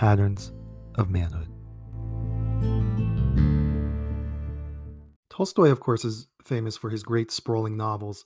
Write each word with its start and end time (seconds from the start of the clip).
patterns 0.00 0.50
of 0.94 1.10
manhood. 1.10 1.46
Tolstoy, 5.28 5.68
of 5.68 5.80
course, 5.80 6.06
is 6.06 6.26
famous 6.42 6.74
for 6.74 6.88
his 6.88 7.02
great 7.02 7.30
sprawling 7.30 7.76
novels, 7.76 8.24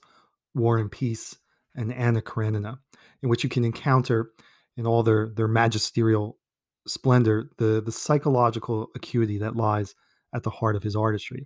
War 0.53 0.77
and 0.77 0.89
Peace 0.89 1.35
and 1.75 1.91
Anna 1.91 2.21
Karenina, 2.21 2.79
in 3.21 3.27
which 3.27 3.43
you 3.43 3.49
can 3.49 3.65
encounter 3.65 4.31
in 4.77 4.87
all 4.87 5.03
their, 5.03 5.27
their 5.35 5.49
magisterial 5.49 6.37
splendor 6.87 7.49
the, 7.57 7.81
the 7.85 7.91
psychological 7.91 8.87
acuity 8.95 9.37
that 9.39 9.57
lies 9.57 9.95
at 10.33 10.43
the 10.43 10.51
heart 10.51 10.77
of 10.77 10.83
his 10.83 10.95
artistry. 10.95 11.45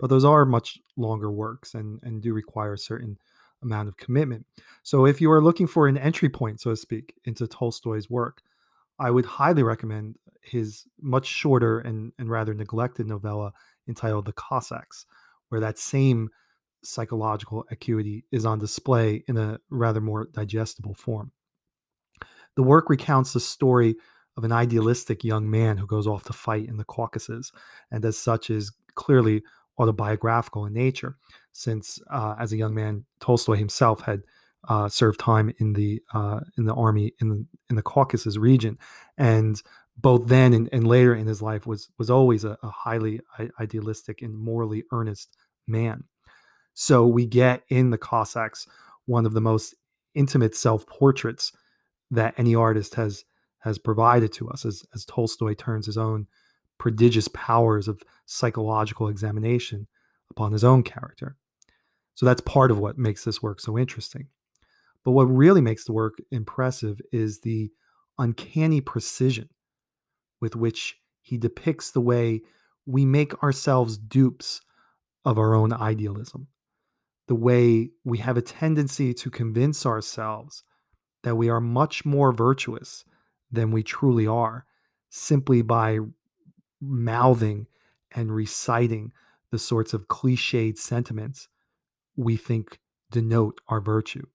But 0.00 0.10
those 0.10 0.24
are 0.24 0.44
much 0.44 0.80
longer 0.96 1.30
works 1.30 1.74
and, 1.74 2.00
and 2.02 2.20
do 2.20 2.32
require 2.32 2.72
a 2.72 2.78
certain 2.78 3.16
amount 3.62 3.86
of 3.86 3.96
commitment. 3.96 4.44
So 4.82 5.06
if 5.06 5.20
you 5.20 5.30
are 5.30 5.40
looking 5.40 5.68
for 5.68 5.86
an 5.86 5.96
entry 5.96 6.30
point, 6.30 6.60
so 6.60 6.70
to 6.70 6.76
speak, 6.76 7.14
into 7.24 7.46
Tolstoy's 7.46 8.10
work, 8.10 8.42
I 8.98 9.10
would 9.10 9.26
highly 9.26 9.62
recommend 9.62 10.16
his 10.42 10.84
much 11.00 11.26
shorter 11.26 11.80
and, 11.80 12.12
and 12.18 12.30
rather 12.30 12.54
neglected 12.54 13.06
novella 13.06 13.52
entitled 13.86 14.26
The 14.26 14.32
Cossacks, 14.32 15.06
where 15.48 15.60
that 15.60 15.78
same 15.78 16.30
psychological 16.82 17.64
acuity 17.70 18.24
is 18.30 18.44
on 18.44 18.58
display 18.58 19.24
in 19.28 19.36
a 19.36 19.58
rather 19.70 20.00
more 20.00 20.28
digestible 20.32 20.94
form. 20.94 21.32
The 22.56 22.62
work 22.62 22.88
recounts 22.88 23.32
the 23.32 23.40
story 23.40 23.96
of 24.36 24.44
an 24.44 24.52
idealistic 24.52 25.24
young 25.24 25.50
man 25.50 25.76
who 25.76 25.86
goes 25.86 26.06
off 26.06 26.24
to 26.24 26.32
fight 26.32 26.68
in 26.68 26.76
the 26.76 26.84
Caucasus, 26.84 27.50
and 27.90 28.04
as 28.04 28.16
such 28.16 28.50
is 28.50 28.72
clearly 28.94 29.42
autobiographical 29.78 30.66
in 30.66 30.72
nature, 30.72 31.16
since 31.52 32.00
uh, 32.10 32.34
as 32.38 32.52
a 32.52 32.56
young 32.56 32.74
man, 32.74 33.04
Tolstoy 33.20 33.56
himself 33.56 34.00
had 34.00 34.22
uh, 34.68 34.88
served 34.88 35.20
time 35.20 35.52
in 35.58 35.72
the 35.74 36.02
uh, 36.12 36.40
in 36.56 36.64
the 36.64 36.74
army 36.74 37.12
in 37.20 37.28
the, 37.28 37.46
in 37.70 37.76
the 37.76 37.82
Caucasus 37.82 38.36
region, 38.36 38.78
and 39.16 39.62
both 39.96 40.28
then 40.28 40.52
and, 40.52 40.68
and 40.72 40.86
later 40.86 41.14
in 41.14 41.26
his 41.26 41.42
life 41.42 41.66
was 41.66 41.88
was 41.98 42.10
always 42.10 42.44
a, 42.44 42.58
a 42.62 42.70
highly 42.70 43.20
idealistic 43.60 44.22
and 44.22 44.36
morally 44.36 44.84
earnest 44.92 45.36
man. 45.66 46.04
So 46.74 47.06
we 47.06 47.26
get 47.26 47.62
in 47.68 47.90
the 47.90 47.98
Cossacks 47.98 48.66
one 49.06 49.26
of 49.26 49.32
the 49.32 49.40
most 49.40 49.74
intimate 50.14 50.54
self 50.54 50.86
portraits 50.86 51.52
that 52.10 52.34
any 52.36 52.54
artist 52.54 52.94
has 52.94 53.24
has 53.60 53.78
provided 53.78 54.32
to 54.32 54.48
us 54.48 54.64
as, 54.64 54.84
as 54.94 55.04
Tolstoy 55.04 55.54
turns 55.54 55.86
his 55.86 55.98
own 55.98 56.26
prodigious 56.78 57.28
powers 57.28 57.88
of 57.88 58.02
psychological 58.24 59.08
examination 59.08 59.88
upon 60.30 60.52
his 60.52 60.62
own 60.62 60.82
character. 60.82 61.36
So 62.14 62.24
that's 62.26 62.40
part 62.40 62.70
of 62.70 62.78
what 62.78 62.98
makes 62.98 63.24
this 63.24 63.42
work 63.42 63.60
so 63.60 63.76
interesting. 63.76 64.28
But 65.04 65.12
what 65.12 65.24
really 65.24 65.60
makes 65.60 65.84
the 65.84 65.92
work 65.92 66.18
impressive 66.30 67.00
is 67.12 67.40
the 67.40 67.70
uncanny 68.18 68.80
precision 68.80 69.48
with 70.40 70.56
which 70.56 70.96
he 71.20 71.38
depicts 71.38 71.90
the 71.90 72.00
way 72.00 72.42
we 72.86 73.04
make 73.04 73.42
ourselves 73.42 73.98
dupes 73.98 74.60
of 75.24 75.38
our 75.38 75.54
own 75.54 75.72
idealism, 75.72 76.48
the 77.26 77.34
way 77.34 77.90
we 78.04 78.18
have 78.18 78.36
a 78.36 78.42
tendency 78.42 79.12
to 79.14 79.30
convince 79.30 79.84
ourselves 79.84 80.62
that 81.22 81.36
we 81.36 81.48
are 81.48 81.60
much 81.60 82.04
more 82.04 82.32
virtuous 82.32 83.04
than 83.50 83.70
we 83.70 83.82
truly 83.82 84.26
are 84.26 84.64
simply 85.10 85.62
by 85.62 85.98
mouthing 86.80 87.66
and 88.12 88.34
reciting 88.34 89.12
the 89.50 89.58
sorts 89.58 89.92
of 89.92 90.08
cliched 90.08 90.78
sentiments 90.78 91.48
we 92.16 92.36
think 92.36 92.78
denote 93.10 93.60
our 93.68 93.80
virtue. 93.80 94.26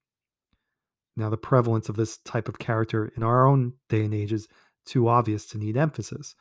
Now, 1.16 1.30
the 1.30 1.38
prevalence 1.38 1.90
of 1.90 1.96
this 1.96 2.18
type 2.20 2.50
of 2.50 2.60
character 2.60 3.12
in 3.16 3.24
our 3.24 3.46
own 3.46 3.74
day 3.90 4.04
and 4.06 4.14
age 4.14 4.34
is 4.34 4.48
too 4.86 5.08
obvious 5.08 5.46
to 5.48 5.58
need 5.58 5.78
emphasis. 5.78 6.36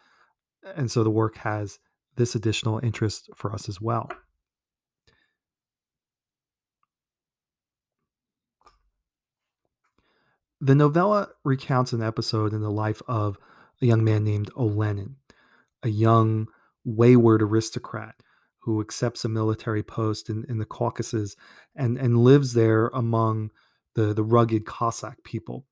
And 0.77 0.91
so 0.91 1.05
the 1.05 1.11
work 1.11 1.37
has 1.39 1.79
this 2.17 2.35
additional 2.35 2.81
interest 2.83 3.29
for 3.37 3.53
us 3.53 3.69
as 3.69 3.81
well. 3.81 4.11
The 10.61 10.75
novella 10.77 11.29
recounts 11.45 11.93
an 11.93 12.03
episode 12.03 12.53
in 12.53 12.61
the 12.61 12.71
life 12.71 13.03
of 13.09 13.37
a 13.81 13.87
young 13.87 14.05
man 14.05 14.23
named 14.23 14.51
Olenin, 14.55 15.17
a 15.83 15.89
young, 15.89 16.47
wayward 16.85 17.43
aristocrat 17.43 18.15
who 18.61 18.81
accepts 18.81 19.25
a 19.25 19.29
military 19.29 19.83
post 19.83 20.31
in, 20.31 20.45
in 20.49 20.59
the 20.59 20.65
Caucasus 20.65 21.35
and, 21.75 21.97
and 21.97 22.23
lives 22.23 22.53
there 22.53 22.89
among 22.95 23.51
the, 23.95 24.15
the 24.15 24.25
rugged 24.25 24.67
Cossack 24.67 25.23
people 25.25 25.67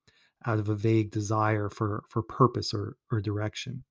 out 0.46 0.58
of 0.58 0.68
a 0.68 0.74
vague 0.74 1.10
desire 1.10 1.68
for, 1.68 2.04
for 2.08 2.22
purpose 2.22 2.72
or, 2.72 2.96
or 3.10 3.20
direction. 3.20 3.84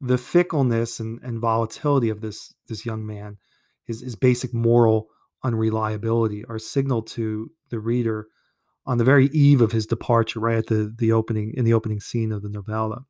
The 0.00 0.18
fickleness 0.18 0.98
and, 0.98 1.20
and 1.22 1.40
volatility 1.40 2.08
of 2.08 2.20
this, 2.20 2.52
this 2.68 2.84
young 2.84 3.06
man, 3.06 3.38
his, 3.84 4.00
his 4.00 4.16
basic 4.16 4.52
moral 4.52 5.08
unreliability, 5.44 6.44
are 6.48 6.58
signaled 6.58 7.06
to 7.08 7.50
the 7.70 7.78
reader 7.78 8.26
on 8.84 8.98
the 8.98 9.04
very 9.04 9.26
eve 9.26 9.60
of 9.60 9.72
his 9.72 9.86
departure, 9.86 10.40
right 10.40 10.58
at 10.58 10.66
the, 10.66 10.92
the 10.96 11.12
opening 11.12 11.52
in 11.56 11.64
the 11.64 11.72
opening 11.72 12.00
scene 12.00 12.32
of 12.32 12.42
the 12.42 12.48
novella, 12.48 13.04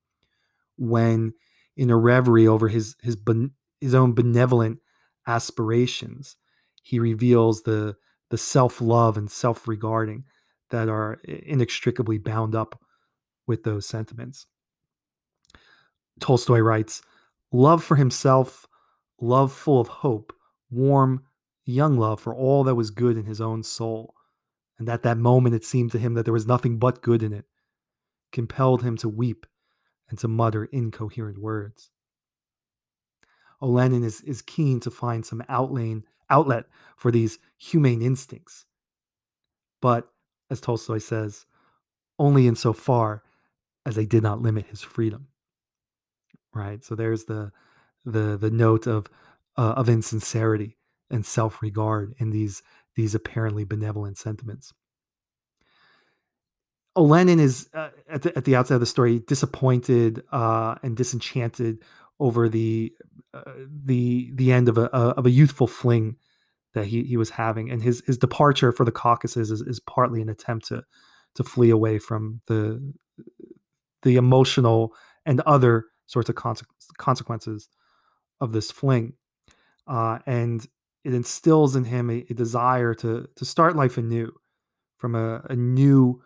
when 0.76 1.32
in 1.76 1.90
a 1.90 1.96
reverie 1.96 2.46
over 2.46 2.68
his 2.68 2.94
his 3.00 3.16
his 3.80 3.94
own 3.94 4.12
benevolent 4.12 4.78
aspirations, 5.26 6.36
he 6.82 6.98
reveals 6.98 7.62
the 7.62 7.96
the 8.32 8.38
self 8.38 8.80
love 8.80 9.18
and 9.18 9.30
self 9.30 9.68
regarding 9.68 10.24
that 10.70 10.88
are 10.88 11.20
inextricably 11.24 12.16
bound 12.16 12.54
up 12.54 12.80
with 13.46 13.62
those 13.62 13.84
sentiments. 13.86 14.46
Tolstoy 16.18 16.60
writes, 16.60 17.02
"Love 17.52 17.84
for 17.84 17.96
himself, 17.96 18.66
love 19.20 19.52
full 19.52 19.78
of 19.78 19.88
hope, 19.88 20.32
warm, 20.70 21.26
young 21.66 21.98
love 21.98 22.20
for 22.20 22.34
all 22.34 22.64
that 22.64 22.74
was 22.74 22.90
good 22.90 23.18
in 23.18 23.26
his 23.26 23.38
own 23.38 23.62
soul." 23.62 24.14
And 24.78 24.88
at 24.88 25.02
that 25.02 25.18
moment, 25.18 25.54
it 25.54 25.66
seemed 25.66 25.92
to 25.92 25.98
him 25.98 26.14
that 26.14 26.24
there 26.24 26.32
was 26.32 26.46
nothing 26.46 26.78
but 26.78 27.02
good 27.02 27.22
in 27.22 27.34
it, 27.34 27.44
compelled 28.32 28.82
him 28.82 28.96
to 28.96 29.10
weep 29.10 29.44
and 30.08 30.18
to 30.20 30.26
mutter 30.26 30.64
incoherent 30.64 31.36
words. 31.36 31.90
Olenin 33.60 34.02
is, 34.02 34.22
is 34.22 34.40
keen 34.40 34.80
to 34.80 34.90
find 34.90 35.26
some 35.26 35.42
outlane, 35.50 36.04
outlet 36.32 36.64
for 36.96 37.12
these 37.12 37.38
humane 37.58 38.02
instincts. 38.02 38.64
But, 39.80 40.08
as 40.50 40.60
Tolstoy 40.60 40.98
says, 40.98 41.46
only 42.18 42.46
insofar 42.46 43.22
as 43.84 43.94
they 43.94 44.06
did 44.06 44.22
not 44.22 44.42
limit 44.42 44.66
his 44.66 44.82
freedom. 44.82 45.28
Right? 46.54 46.84
So 46.84 46.94
there's 46.94 47.24
the 47.24 47.52
the 48.04 48.36
the 48.36 48.50
note 48.50 48.86
of 48.86 49.06
uh, 49.56 49.74
of 49.76 49.88
insincerity 49.88 50.76
and 51.10 51.24
self-regard 51.24 52.14
in 52.18 52.30
these 52.30 52.62
these 52.94 53.14
apparently 53.14 53.64
benevolent 53.64 54.18
sentiments. 54.18 54.74
Olenin 56.94 57.40
is 57.40 57.68
uh, 57.72 57.88
at, 58.06 58.22
the, 58.22 58.36
at 58.36 58.44
the 58.44 58.54
outset 58.54 58.74
of 58.74 58.80
the 58.80 58.86
story 58.86 59.20
disappointed 59.20 60.22
uh, 60.30 60.74
and 60.82 60.96
disenchanted 60.96 61.82
over 62.20 62.50
the 62.50 62.92
uh, 63.34 63.42
the 63.84 64.30
the 64.34 64.52
end 64.52 64.68
of 64.68 64.78
a 64.78 64.84
of 64.92 65.26
a 65.26 65.30
youthful 65.30 65.66
fling 65.66 66.16
that 66.74 66.86
he, 66.86 67.02
he 67.04 67.16
was 67.16 67.30
having, 67.30 67.70
and 67.70 67.82
his 67.82 68.02
his 68.06 68.18
departure 68.18 68.72
for 68.72 68.84
the 68.84 68.92
Caucasus 68.92 69.50
is, 69.50 69.60
is 69.62 69.80
partly 69.80 70.20
an 70.22 70.28
attempt 70.28 70.66
to 70.66 70.82
to 71.34 71.44
flee 71.44 71.70
away 71.70 71.98
from 71.98 72.40
the 72.46 72.92
the 74.02 74.16
emotional 74.16 74.94
and 75.24 75.40
other 75.42 75.86
sorts 76.06 76.28
of 76.28 76.34
conse- 76.34 76.64
consequences 76.98 77.68
of 78.40 78.52
this 78.52 78.70
fling, 78.70 79.14
uh, 79.86 80.18
and 80.26 80.66
it 81.04 81.14
instills 81.14 81.76
in 81.76 81.84
him 81.84 82.10
a, 82.10 82.24
a, 82.28 82.34
desire 82.34 82.94
to 82.94 83.28
to 83.36 83.44
start 83.44 83.76
life 83.76 83.96
anew 83.98 84.32
from 84.96 85.14
a, 85.14 85.42
a 85.50 85.56
new 85.56 86.22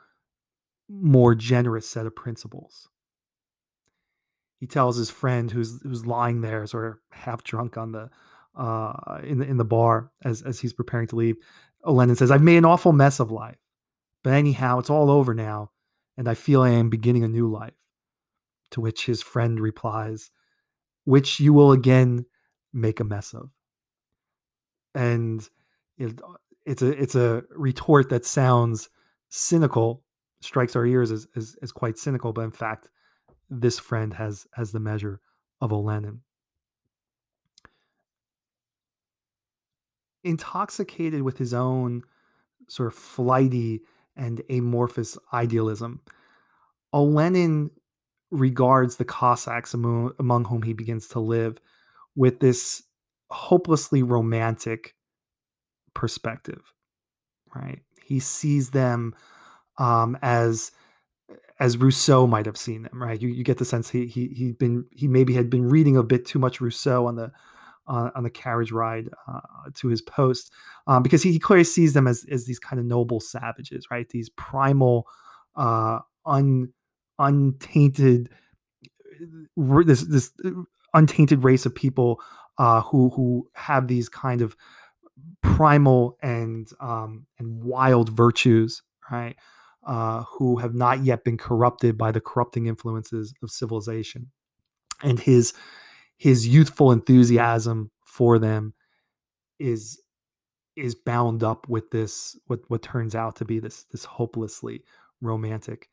more 0.89 1.35
generous 1.35 1.89
set 1.89 2.07
of 2.07 2.15
principles. 2.15 2.89
He 4.59 4.67
tells 4.67 4.97
his 4.97 5.11
friend 5.11 5.51
who's 5.51 5.81
who's 5.83 6.07
lying 6.07 6.41
there, 6.41 6.67
sort 6.67 6.87
of 6.87 6.99
half 7.11 7.45
drunk 7.45 7.77
on 7.77 7.93
the 7.93 8.11
uh, 8.57 9.21
in 9.23 9.39
the 9.39 9.47
in 9.47 9.57
the 9.57 9.65
bar 9.65 10.11
as 10.25 10.43
as 10.43 10.61
he's 10.61 10.73
preparing 10.73 11.07
to 11.09 11.17
leave. 11.17 11.37
Olenin 11.85 12.17
says, 12.17 12.31
"I've 12.31 12.43
made 12.43 12.57
an 12.57 12.65
awful 12.65 12.93
mess 12.93 13.21
of 13.21 13.31
life, 13.31 13.59
but 14.25 14.33
anyhow, 14.33 14.79
it's 14.79 14.91
all 14.91 15.11
over 15.11 15.35
now, 15.35 15.71
and 16.17 16.29
I 16.29 16.35
feel 16.35 16.63
I 16.63 16.71
am 16.71 16.91
beginning 16.91 17.25
a 17.25 17.29
new 17.29 17.51
life." 17.51 17.75
To 18.71 18.81
which 18.81 19.07
his 19.07 19.23
friend 19.23 19.61
replies, 19.61 20.31
"Which 21.05 21.39
you 21.39 21.53
will 21.53 21.73
again 21.73 22.27
make 22.73 22.99
a 22.99 23.05
mess 23.05 23.35
of." 23.35 23.51
And 24.95 25.49
it, 25.99 26.19
it's 26.65 26.83
a 26.83 26.91
it's 26.91 27.15
a 27.15 27.45
retort 27.51 28.09
that 28.09 28.25
sounds 28.25 28.89
cynical 29.29 30.03
strikes 30.41 30.77
our 30.77 30.87
ears 30.87 31.11
as, 31.11 31.27
as, 31.37 31.57
as 31.63 31.73
quite 31.73 31.99
cynical, 31.99 32.33
but 32.33 32.43
in 32.43 32.51
fact, 32.51 32.89
this 33.49 33.79
friend 33.79 34.15
has 34.15 34.47
as 34.57 34.73
the 34.73 34.81
measure 34.81 35.21
of 35.61 35.71
Olenin. 35.73 36.21
Intoxicated 40.25 41.23
with 41.23 41.39
his 41.39 41.55
own 41.55 42.03
sort 42.69 42.89
of 42.89 42.95
flighty 42.95 43.83
and 44.17 44.43
amorphous 44.51 45.17
idealism, 45.33 46.01
Olenin 46.93 47.71
regards 48.31 48.97
the 48.97 49.05
Cossacks 49.05 49.75
among, 49.75 50.13
among 50.19 50.45
whom 50.47 50.63
he 50.63 50.73
begins 50.73 51.09
to 51.09 51.21
live 51.21 51.61
with 52.17 52.41
this 52.41 52.83
hopelessly 53.31 54.03
romantic 54.03 54.95
perspective, 55.95 56.73
right? 57.55 57.81
He 58.03 58.19
sees 58.19 58.71
them 58.71 59.15
um, 59.79 60.19
as 60.23 60.73
as 61.59 61.79
Rousseau 61.79 62.27
might 62.27 62.47
have 62.47 62.57
seen 62.57 62.83
them, 62.83 63.03
right? 63.03 63.21
You, 63.21 63.29
you 63.29 63.45
get 63.45 63.59
the 63.59 63.65
sense 63.65 63.91
he 63.91 64.07
he 64.07 64.29
he'd 64.29 64.59
been 64.59 64.85
he 64.93 65.09
maybe 65.09 65.35
had 65.35 65.49
been 65.49 65.69
reading 65.69 65.97
a 65.97 66.03
bit 66.03 66.27
too 66.27 66.39
much 66.39 66.61
Rousseau 66.61 67.07
on 67.07 67.17
the 67.17 67.33
uh, 67.89 68.11
on 68.15 68.25
the 68.25 68.31
carriage 68.31 68.73
ride 68.73 69.09
uh, 69.29 69.41
to 69.75 69.89
his 69.89 70.03
post 70.03 70.53
um, 70.87 71.03
because 71.03 71.23
he, 71.23 71.33
he, 71.33 71.39
clearly 71.39 71.65
sees 71.65 71.93
them 71.93 72.07
as 72.07 72.27
as 72.31 72.45
these 72.45 72.59
kind 72.59 72.81
of 72.81 72.87
noble 72.87 73.21
savages, 73.21 73.87
right? 73.91 74.09
These 74.09 74.29
primal, 74.31 75.07
uh, 75.55 76.01
un 76.25 76.73
untainted 77.19 78.29
this 79.57 80.03
this 80.03 80.33
untainted 80.93 81.45
race 81.45 81.65
of 81.65 81.75
people 81.75 82.21
uh, 82.59 82.83
who 82.83 83.11
who 83.11 83.49
have 83.55 83.89
these 83.89 84.09
kind 84.09 84.43
of 84.43 84.57
primal 85.43 86.19
and 86.23 86.69
um, 86.81 87.27
and 87.39 87.63
wild 87.63 88.11
virtues, 88.11 88.83
right? 89.11 89.37
Uh, 89.87 90.25
who 90.25 90.57
have 90.57 90.75
not 90.75 91.05
yet 91.05 91.23
been 91.23 91.37
corrupted 91.39 91.97
by 91.97 92.11
the 92.11 92.21
corrupting 92.21 92.67
influences 92.67 93.33
of 93.41 93.51
civilization. 93.53 94.33
And 95.01 95.21
his 95.21 95.53
his 96.17 96.49
youthful 96.49 96.91
enthusiasm 96.91 97.93
for 98.05 98.41
them 98.41 98.75
is 99.61 100.01
is 100.75 100.97
bound 100.97 101.45
up 101.45 101.69
with 101.69 101.91
this 101.93 102.37
what 102.49 102.61
what 102.69 102.83
turns 102.83 103.15
out 103.15 103.37
to 103.37 103.45
be 103.45 103.61
this 103.61 103.85
this 103.93 104.05
hopelessly 104.05 104.83
romantic 105.21 105.89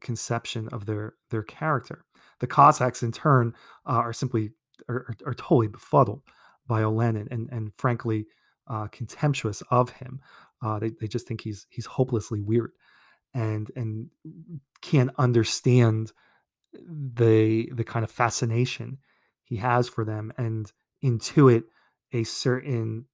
conception 0.00 0.68
of 0.68 0.84
their 0.84 1.14
their 1.30 1.42
character. 1.42 2.04
The 2.40 2.46
Cossacks, 2.46 3.02
in 3.02 3.10
turn, 3.10 3.54
uh, 3.86 3.92
are 3.92 4.12
simply 4.12 4.50
are, 4.88 5.14
are, 5.24 5.34
totally 5.34 5.68
befuddled 5.68 6.20
by 6.66 6.82
Olenin 6.82 7.28
and 7.30 7.48
and 7.50 7.72
frankly 7.78 8.26
uh, 8.68 8.86
contemptuous 8.88 9.62
of 9.70 9.90
him. 9.90 10.20
Uh, 10.62 10.78
they 10.78 10.90
they 11.00 11.08
just 11.08 11.26
think 11.26 11.40
he's 11.40 11.66
he's 11.70 11.86
hopelessly 11.86 12.40
weird 12.40 12.72
and 13.34 13.70
and 13.76 14.10
can't 14.80 15.10
understand 15.18 16.12
the 16.72 17.70
the 17.72 17.84
kind 17.84 18.04
of 18.04 18.10
fascination 18.10 18.98
he 19.44 19.56
has 19.56 19.88
for 19.88 20.04
them 20.04 20.32
and 20.36 20.72
intuit 21.04 21.64
a 22.12 22.24
certain 22.24 23.04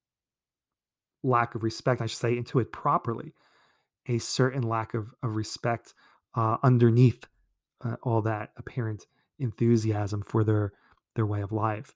lack 1.23 1.55
of 1.55 1.63
respect 1.63 2.01
i 2.01 2.07
should 2.07 2.19
say 2.19 2.37
intuit 2.37 2.73
properly 2.73 3.35
a 4.07 4.19
certain 4.19 4.63
lack 4.63 4.95
of, 4.95 5.15
of 5.23 5.37
respect 5.37 5.95
uh, 6.35 6.57
underneath 6.63 7.27
uh, 7.85 7.97
all 8.03 8.23
that 8.23 8.51
apparent 8.57 9.07
enthusiasm 9.39 10.23
for 10.23 10.45
their 10.45 10.73
their 11.17 11.27
way 11.27 11.41
of 11.41 11.53
life. 11.53 11.95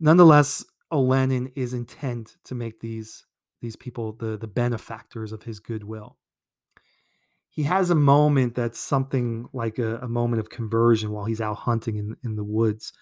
Nonetheless 0.00 0.64
olenin 0.92 1.52
is 1.54 1.74
intent 1.74 2.36
to 2.44 2.54
make 2.54 2.80
these 2.80 3.26
these 3.60 3.76
people 3.76 4.12
the 4.12 4.36
the 4.36 4.46
benefactors 4.46 5.32
of 5.32 5.42
his 5.42 5.60
goodwill 5.60 6.16
he 7.54 7.62
has 7.62 7.88
a 7.88 7.94
moment 7.94 8.56
that's 8.56 8.80
something 8.80 9.46
like 9.52 9.78
a, 9.78 9.98
a 9.98 10.08
moment 10.08 10.40
of 10.40 10.50
conversion 10.50 11.12
while 11.12 11.24
he's 11.24 11.40
out 11.40 11.58
hunting 11.58 11.96
in, 11.96 12.16
in 12.24 12.34
the 12.34 12.42
woods 12.42 12.92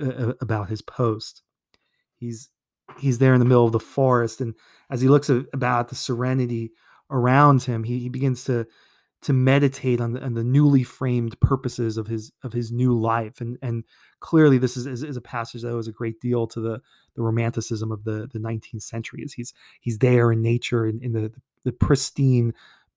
uh, 0.00 0.08
uh, 0.08 0.32
about 0.40 0.68
his 0.68 0.82
post. 0.82 1.42
He's 2.16 2.50
he's 2.98 3.18
there 3.18 3.34
in 3.34 3.38
the 3.38 3.46
middle 3.46 3.64
of 3.64 3.72
the 3.72 3.80
forest, 3.80 4.40
and 4.40 4.54
as 4.90 5.00
he 5.00 5.08
looks 5.08 5.28
about 5.28 5.88
the 5.88 5.94
serenity 5.94 6.72
around 7.08 7.62
him, 7.62 7.84
he, 7.84 8.00
he 8.00 8.08
begins 8.08 8.44
to 8.44 8.66
to 9.22 9.32
meditate 9.32 10.00
on 10.00 10.14
the, 10.14 10.20
on 10.20 10.34
the 10.34 10.42
newly 10.42 10.82
framed 10.82 11.38
purposes 11.40 11.96
of 11.96 12.08
his 12.08 12.32
of 12.42 12.52
his 12.52 12.72
new 12.72 12.98
life 12.98 13.40
and 13.40 13.56
and 13.62 13.84
clearly 14.18 14.58
this 14.58 14.76
is, 14.76 14.84
is, 14.84 15.04
is, 15.04 15.16
a 15.16 15.20
passage 15.20 15.62
that 15.62 15.70
owes 15.70 15.86
a 15.86 15.92
great 15.92 16.20
deal 16.20 16.46
to 16.48 16.60
the 16.60 16.80
the 17.14 17.22
romanticism 17.22 17.92
of 17.92 18.02
the 18.02 18.28
the 18.32 18.40
19th 18.40 18.82
century 18.82 19.22
as 19.24 19.32
he's 19.34 19.54
he's 19.80 19.98
there 19.98 20.32
in 20.32 20.42
nature 20.42 20.86
in, 20.86 20.98
in 21.00 21.12
the 21.12 21.32
the 21.64 21.72
pristine 21.72 22.52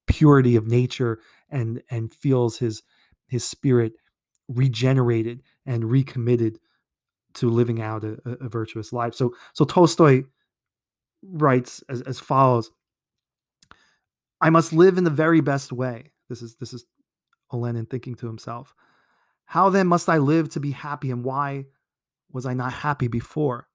purity 0.06 0.56
of 0.56 0.66
nature 0.66 1.18
and 1.50 1.82
and 1.90 2.14
feels 2.14 2.58
his 2.58 2.82
his 3.28 3.44
spirit 3.44 3.94
regenerated 4.48 5.42
and 5.64 5.90
recommitted 5.90 6.58
to 7.34 7.50
living 7.50 7.82
out 7.82 8.04
a, 8.04 8.16
a 8.24 8.48
virtuous 8.48 8.92
life. 8.92 9.14
So 9.14 9.34
so 9.52 9.64
Tolstoy 9.64 10.24
writes 11.22 11.82
as, 11.88 12.02
as 12.02 12.20
follows 12.20 12.70
I 14.40 14.50
must 14.50 14.72
live 14.72 14.98
in 14.98 15.04
the 15.04 15.10
very 15.10 15.40
best 15.40 15.72
way. 15.72 16.12
This 16.28 16.42
is 16.42 16.56
this 16.56 16.72
is 16.72 16.84
Olenin 17.52 17.86
thinking 17.86 18.14
to 18.16 18.26
himself. 18.26 18.74
How 19.46 19.70
then 19.70 19.86
must 19.86 20.08
I 20.08 20.18
live 20.18 20.50
to 20.50 20.60
be 20.60 20.72
happy 20.72 21.10
and 21.10 21.24
why 21.24 21.66
was 22.32 22.46
I 22.46 22.54
not 22.54 22.72
happy 22.72 23.08
before? 23.08 23.68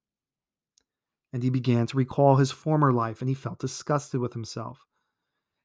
And 1.33 1.41
he 1.41 1.49
began 1.49 1.87
to 1.87 1.97
recall 1.97 2.35
his 2.35 2.51
former 2.51 2.91
life 2.91 3.21
and 3.21 3.29
he 3.29 3.35
felt 3.35 3.59
disgusted 3.59 4.19
with 4.19 4.33
himself. 4.33 4.85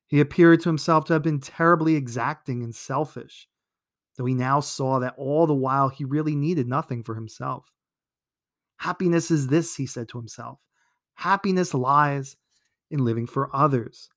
He 0.07 0.21
appeared 0.21 0.61
to 0.61 0.69
himself 0.69 1.05
to 1.07 1.15
have 1.15 1.23
been 1.23 1.41
terribly 1.41 1.97
exacting 1.97 2.63
and 2.63 2.75
selfish, 2.75 3.49
though 4.17 4.25
he 4.25 4.35
now 4.35 4.61
saw 4.61 5.01
that 5.01 5.15
all 5.17 5.47
the 5.47 5.55
while 5.55 5.89
he 5.89 6.05
really 6.05 6.37
needed 6.37 6.69
nothing 6.69 7.03
for 7.03 7.15
himself. 7.15 7.73
Happiness 8.79 9.31
is 9.31 9.49
this, 9.49 9.77
he 9.77 9.87
said 9.87 10.09
to 10.09 10.19
himself. 10.19 10.61
Happiness 11.15 11.75
lies 11.75 12.37
in 12.91 13.05
living 13.05 13.27
for 13.27 13.55
others. 13.55 14.09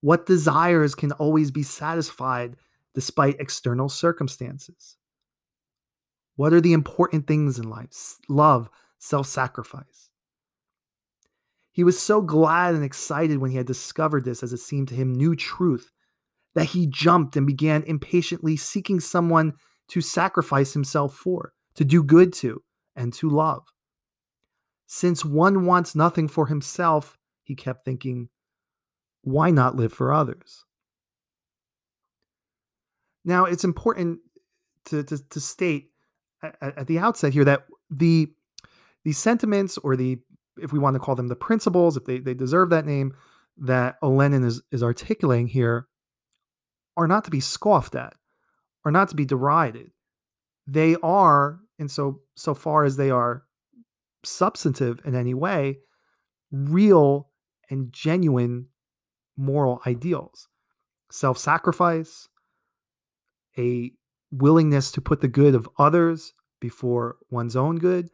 What 0.00 0.26
desires 0.26 0.94
can 0.94 1.12
always 1.12 1.50
be 1.50 1.62
satisfied 1.62 2.56
despite 2.94 3.40
external 3.40 3.88
circumstances? 3.88 4.96
What 6.36 6.52
are 6.52 6.60
the 6.60 6.72
important 6.72 7.26
things 7.26 7.58
in 7.58 7.68
life? 7.68 8.18
Love, 8.28 8.68
self 8.98 9.26
sacrifice. 9.26 10.10
He 11.74 11.82
was 11.82 11.98
so 11.98 12.22
glad 12.22 12.76
and 12.76 12.84
excited 12.84 13.38
when 13.38 13.50
he 13.50 13.56
had 13.56 13.66
discovered 13.66 14.24
this, 14.24 14.44
as 14.44 14.52
it 14.52 14.58
seemed 14.58 14.86
to 14.88 14.94
him, 14.94 15.12
new 15.12 15.34
truth, 15.34 15.90
that 16.54 16.66
he 16.66 16.86
jumped 16.86 17.36
and 17.36 17.48
began 17.48 17.82
impatiently 17.82 18.56
seeking 18.56 19.00
someone 19.00 19.54
to 19.88 20.00
sacrifice 20.00 20.72
himself 20.72 21.16
for, 21.16 21.52
to 21.74 21.84
do 21.84 22.04
good 22.04 22.32
to, 22.34 22.62
and 22.94 23.12
to 23.14 23.28
love. 23.28 23.64
Since 24.86 25.24
one 25.24 25.66
wants 25.66 25.96
nothing 25.96 26.28
for 26.28 26.46
himself, 26.46 27.18
he 27.42 27.56
kept 27.56 27.84
thinking, 27.84 28.28
why 29.22 29.50
not 29.50 29.74
live 29.74 29.92
for 29.92 30.12
others? 30.12 30.64
Now, 33.24 33.46
it's 33.46 33.64
important 33.64 34.20
to, 34.86 35.02
to, 35.02 35.18
to 35.30 35.40
state 35.40 35.90
at, 36.40 36.56
at, 36.60 36.86
the 36.86 37.00
outset 37.00 37.32
here 37.32 37.44
that 37.44 37.64
the 37.90 38.32
the 39.02 39.12
sentiments 39.12 39.76
or 39.78 39.96
the 39.96 40.18
if 40.58 40.72
we 40.72 40.78
want 40.78 40.94
to 40.94 41.00
call 41.00 41.14
them 41.14 41.28
the 41.28 41.36
principles, 41.36 41.96
if 41.96 42.04
they, 42.04 42.18
they 42.18 42.34
deserve 42.34 42.70
that 42.70 42.86
name, 42.86 43.14
that 43.58 43.96
Olenin 44.02 44.44
is, 44.44 44.62
is 44.70 44.82
articulating 44.82 45.46
here 45.48 45.86
are 46.96 47.08
not 47.08 47.24
to 47.24 47.30
be 47.30 47.40
scoffed 47.40 47.94
at, 47.94 48.14
are 48.84 48.92
not 48.92 49.08
to 49.08 49.16
be 49.16 49.24
derided. 49.24 49.90
They 50.66 50.96
are, 51.02 51.60
and 51.78 51.90
so 51.90 52.20
so 52.36 52.54
far 52.54 52.84
as 52.84 52.96
they 52.96 53.10
are 53.10 53.44
substantive 54.24 55.00
in 55.04 55.14
any 55.14 55.34
way, 55.34 55.78
real 56.50 57.30
and 57.70 57.92
genuine 57.92 58.68
moral 59.36 59.82
ideals. 59.86 60.48
Self-sacrifice, 61.10 62.28
a 63.58 63.92
willingness 64.30 64.90
to 64.92 65.00
put 65.00 65.20
the 65.20 65.28
good 65.28 65.54
of 65.54 65.68
others 65.78 66.32
before 66.60 67.16
one's 67.30 67.56
own 67.56 67.76
good, 67.76 68.08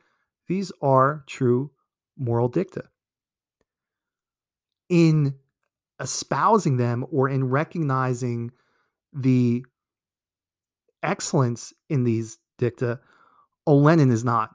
these 0.48 0.72
are 0.82 1.24
true 1.26 1.70
moral 2.20 2.48
dicta. 2.48 2.84
In 4.88 5.34
espousing 5.98 6.76
them 6.76 7.04
or 7.10 7.28
in 7.28 7.48
recognizing 7.48 8.52
the 9.12 9.64
excellence 11.02 11.72
in 11.88 12.04
these 12.04 12.38
dicta, 12.58 13.00
Olenin 13.66 14.10
is 14.12 14.24
not 14.24 14.54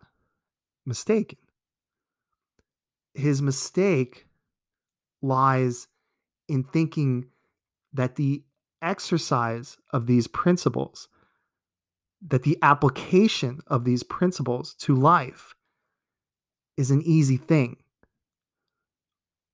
mistaken. 0.85 1.39
His 3.13 3.41
mistake 3.41 4.27
lies 5.21 5.87
in 6.47 6.63
thinking 6.63 7.27
that 7.93 8.15
the 8.15 8.43
exercise 8.81 9.77
of 9.91 10.05
these 10.05 10.27
principles, 10.27 11.07
that 12.21 12.43
the 12.43 12.57
application 12.61 13.61
of 13.67 13.85
these 13.85 14.03
principles 14.03 14.75
to 14.75 14.95
life 14.95 15.54
is 16.77 16.91
an 16.91 17.01
easy 17.01 17.37
thing, 17.37 17.77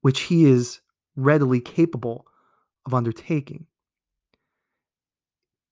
which 0.01 0.21
he 0.21 0.45
is 0.45 0.81
readily 1.15 1.59
capable 1.59 2.25
of 2.85 2.93
undertaking. 2.93 3.67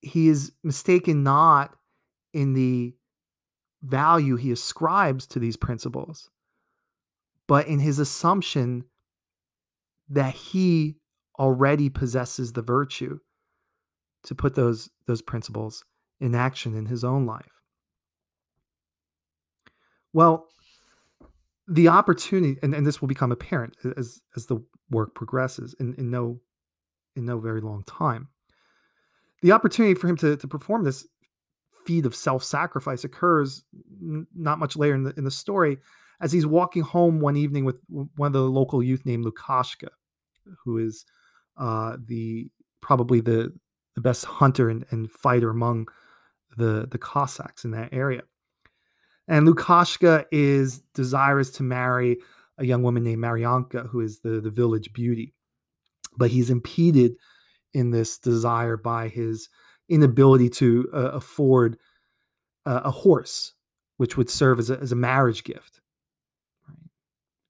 He 0.01 0.27
is 0.27 0.51
mistaken 0.63 1.23
not 1.23 1.75
in 2.33 2.53
the 2.53 2.93
value 3.81 4.35
he 4.35 4.51
ascribes 4.51 5.25
to 5.27 5.39
these 5.39 5.57
principles, 5.57 6.29
but 7.47 7.67
in 7.67 7.79
his 7.79 7.99
assumption 7.99 8.85
that 10.09 10.33
he 10.33 10.97
already 11.37 11.89
possesses 11.89 12.53
the 12.53 12.61
virtue 12.61 13.19
to 14.23 14.35
put 14.35 14.55
those 14.55 14.89
those 15.05 15.21
principles 15.21 15.85
in 16.19 16.35
action 16.35 16.75
in 16.75 16.85
his 16.85 17.03
own 17.03 17.25
life? 17.25 17.61
Well, 20.11 20.49
the 21.69 21.87
opportunity, 21.87 22.57
and, 22.63 22.73
and 22.73 22.85
this 22.85 22.99
will 22.99 23.07
become 23.07 23.31
apparent 23.31 23.77
as 23.95 24.21
as 24.35 24.47
the 24.47 24.57
work 24.89 25.13
progresses 25.13 25.75
in, 25.79 25.93
in 25.95 26.09
no 26.09 26.39
in 27.15 27.25
no 27.25 27.39
very 27.39 27.61
long 27.61 27.83
time. 27.83 28.27
The 29.41 29.51
opportunity 29.51 29.93
for 29.93 30.07
him 30.07 30.17
to, 30.17 30.35
to 30.35 30.47
perform 30.47 30.83
this 30.83 31.07
feat 31.85 32.05
of 32.05 32.15
self-sacrifice 32.15 33.03
occurs 33.03 33.63
n- 34.01 34.27
not 34.35 34.59
much 34.59 34.75
later 34.75 34.95
in 34.95 35.03
the 35.03 35.13
in 35.15 35.23
the 35.23 35.31
story 35.31 35.77
as 36.21 36.31
he's 36.31 36.45
walking 36.45 36.81
home 36.81 37.19
one 37.19 37.37
evening 37.37 37.65
with 37.65 37.77
one 37.87 38.27
of 38.27 38.33
the 38.33 38.41
local 38.41 38.83
youth 38.83 39.05
named 39.05 39.25
Lukashka, 39.25 39.87
who 40.65 40.77
is 40.79 41.05
uh, 41.57 41.97
the 42.05 42.49
probably 42.81 43.21
the 43.21 43.53
the 43.95 44.01
best 44.01 44.25
hunter 44.25 44.69
and, 44.69 44.85
and 44.89 45.11
fighter 45.11 45.49
among 45.49 45.87
the 46.57 46.87
the 46.89 46.97
Cossacks 46.97 47.63
in 47.63 47.71
that 47.71 47.93
area. 47.93 48.23
And 49.29 49.47
Lukashka 49.47 50.25
is 50.31 50.79
desirous 50.95 51.51
to 51.51 51.63
marry 51.63 52.17
a 52.57 52.65
young 52.65 52.81
woman 52.81 53.03
named 53.03 53.23
Maryanka, 53.23 53.87
who 53.87 54.01
is 54.01 54.19
the, 54.19 54.41
the 54.41 54.49
village 54.49 54.91
beauty. 54.91 55.33
But 56.17 56.31
he's 56.31 56.49
impeded 56.49 57.13
in 57.73 57.91
this 57.91 58.17
desire 58.17 58.75
by 58.75 59.07
his 59.07 59.47
inability 59.87 60.49
to 60.49 60.89
uh, 60.91 61.11
afford 61.11 61.77
uh, 62.65 62.81
a 62.83 62.91
horse, 62.91 63.53
which 63.97 64.17
would 64.17 64.31
serve 64.31 64.57
as 64.57 64.71
a, 64.71 64.79
as 64.79 64.91
a 64.91 64.95
marriage 64.95 65.43
gift. 65.43 65.79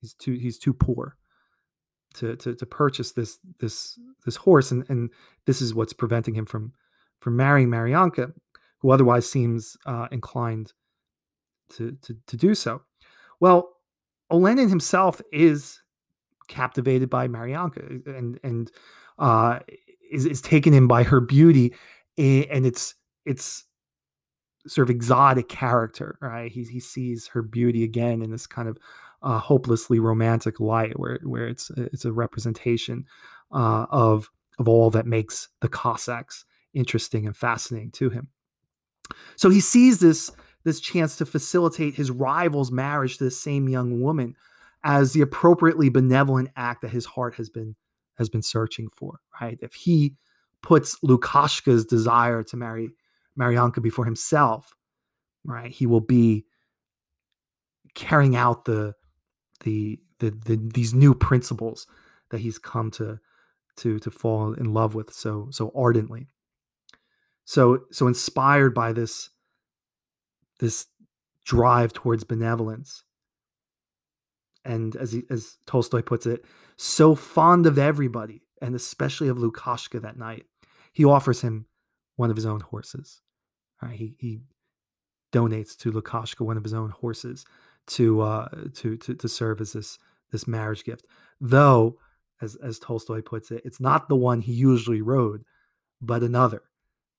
He's 0.01 0.13
too 0.13 0.33
he's 0.33 0.59
too 0.59 0.73
poor 0.73 1.17
to, 2.15 2.35
to 2.37 2.55
to 2.55 2.65
purchase 2.65 3.13
this 3.13 3.37
this 3.59 3.97
this 4.25 4.35
horse, 4.35 4.71
and 4.71 4.85
and 4.89 5.09
this 5.45 5.61
is 5.61 5.73
what's 5.73 5.93
preventing 5.93 6.35
him 6.35 6.45
from 6.45 6.73
from 7.21 7.35
marrying 7.35 7.69
Maryanka, 7.69 8.33
who 8.79 8.91
otherwise 8.91 9.29
seems 9.29 9.77
uh, 9.85 10.07
inclined 10.11 10.73
to, 11.69 11.91
to, 12.01 12.15
to 12.27 12.37
do 12.37 12.55
so. 12.55 12.81
Well, 13.39 13.75
Olenin 14.31 14.69
himself 14.69 15.21
is 15.31 15.81
captivated 16.47 17.09
by 17.09 17.27
Maryanka 17.27 18.05
and 18.07 18.39
and 18.43 18.71
uh, 19.17 19.59
is 20.11 20.25
is 20.25 20.41
taken 20.41 20.73
in 20.73 20.87
by 20.87 21.03
her 21.03 21.21
beauty, 21.21 21.73
and 22.17 22.65
it's 22.65 22.95
it's 23.25 23.65
sort 24.67 24.89
of 24.89 24.95
exotic 24.95 25.47
character, 25.47 26.17
right? 26.21 26.51
He 26.51 26.63
he 26.63 26.79
sees 26.79 27.27
her 27.27 27.41
beauty 27.41 27.83
again 27.83 28.21
in 28.21 28.31
this 28.31 28.47
kind 28.47 28.67
of 28.67 28.77
uh, 29.21 29.39
hopelessly 29.39 29.99
romantic 29.99 30.59
light, 30.59 30.99
where 30.99 31.19
where 31.23 31.47
it's 31.47 31.71
it's 31.71 32.05
a 32.05 32.11
representation 32.11 33.05
uh, 33.51 33.85
of 33.89 34.29
of 34.59 34.67
all 34.67 34.89
that 34.91 35.05
makes 35.05 35.47
the 35.61 35.69
Cossacks 35.69 36.45
interesting 36.73 37.25
and 37.25 37.35
fascinating 37.35 37.91
to 37.91 38.09
him. 38.09 38.27
So 39.37 39.49
he 39.49 39.59
sees 39.59 39.99
this 39.99 40.31
this 40.63 40.79
chance 40.79 41.15
to 41.17 41.25
facilitate 41.25 41.95
his 41.95 42.11
rival's 42.11 42.71
marriage 42.71 43.17
to 43.17 43.23
the 43.23 43.31
same 43.31 43.69
young 43.69 44.01
woman 44.01 44.35
as 44.83 45.13
the 45.13 45.21
appropriately 45.21 45.89
benevolent 45.89 46.49
act 46.55 46.81
that 46.81 46.91
his 46.91 47.05
heart 47.05 47.35
has 47.35 47.49
been 47.49 47.75
has 48.17 48.29
been 48.29 48.41
searching 48.41 48.89
for 48.89 49.19
right? 49.41 49.57
If 49.61 49.73
he 49.73 50.15
puts 50.61 50.99
lukashka's 50.99 51.85
desire 51.85 52.43
to 52.43 52.57
marry 52.57 52.89
maryanka 53.39 53.81
before 53.81 54.03
himself 54.03 54.73
right 55.45 55.71
he 55.71 55.85
will 55.85 56.01
be 56.01 56.45
carrying 57.95 58.35
out 58.35 58.65
the 58.65 58.93
the, 59.61 59.99
the, 60.19 60.31
the 60.31 60.69
these 60.73 60.93
new 60.93 61.13
principles 61.13 61.87
that 62.31 62.39
he's 62.39 62.57
come 62.57 62.91
to 62.91 63.19
to 63.77 63.99
to 63.99 64.11
fall 64.11 64.53
in 64.53 64.73
love 64.73 64.95
with 64.95 65.13
so 65.13 65.47
so 65.51 65.71
ardently. 65.75 66.27
So 67.45 67.81
so 67.91 68.07
inspired 68.07 68.73
by 68.73 68.93
this 68.93 69.29
this 70.59 70.87
drive 71.45 71.93
towards 71.93 72.23
benevolence. 72.23 73.03
And 74.65 74.95
as 74.95 75.13
he, 75.13 75.23
as 75.29 75.57
Tolstoy 75.65 76.01
puts 76.01 76.25
it, 76.25 76.45
so 76.77 77.15
fond 77.15 77.65
of 77.65 77.79
everybody, 77.79 78.43
and 78.61 78.75
especially 78.75 79.29
of 79.29 79.37
Lukashka 79.37 80.01
that 80.01 80.17
night, 80.17 80.45
he 80.93 81.05
offers 81.05 81.41
him 81.41 81.65
one 82.17 82.29
of 82.29 82.35
his 82.35 82.45
own 82.45 82.59
horses. 82.59 83.21
He 83.91 84.15
he 84.19 84.41
donates 85.31 85.77
to 85.77 85.91
Lukashka 85.91 86.45
one 86.45 86.57
of 86.57 86.63
his 86.63 86.73
own 86.73 86.89
horses 86.89 87.45
to 87.87 88.21
uh, 88.21 88.49
to 88.75 88.97
to 88.97 89.15
to 89.15 89.29
serve 89.29 89.61
as 89.61 89.73
this 89.73 89.97
this 90.31 90.45
marriage 90.45 90.83
gift. 90.83 91.07
Though, 91.39 91.97
as 92.41 92.55
as 92.57 92.79
Tolstoy 92.79 93.21
puts 93.21 93.51
it, 93.51 93.61
it's 93.63 93.79
not 93.79 94.09
the 94.09 94.17
one 94.17 94.41
he 94.41 94.51
usually 94.51 95.01
rode, 95.01 95.43
but 96.01 96.21
another, 96.21 96.63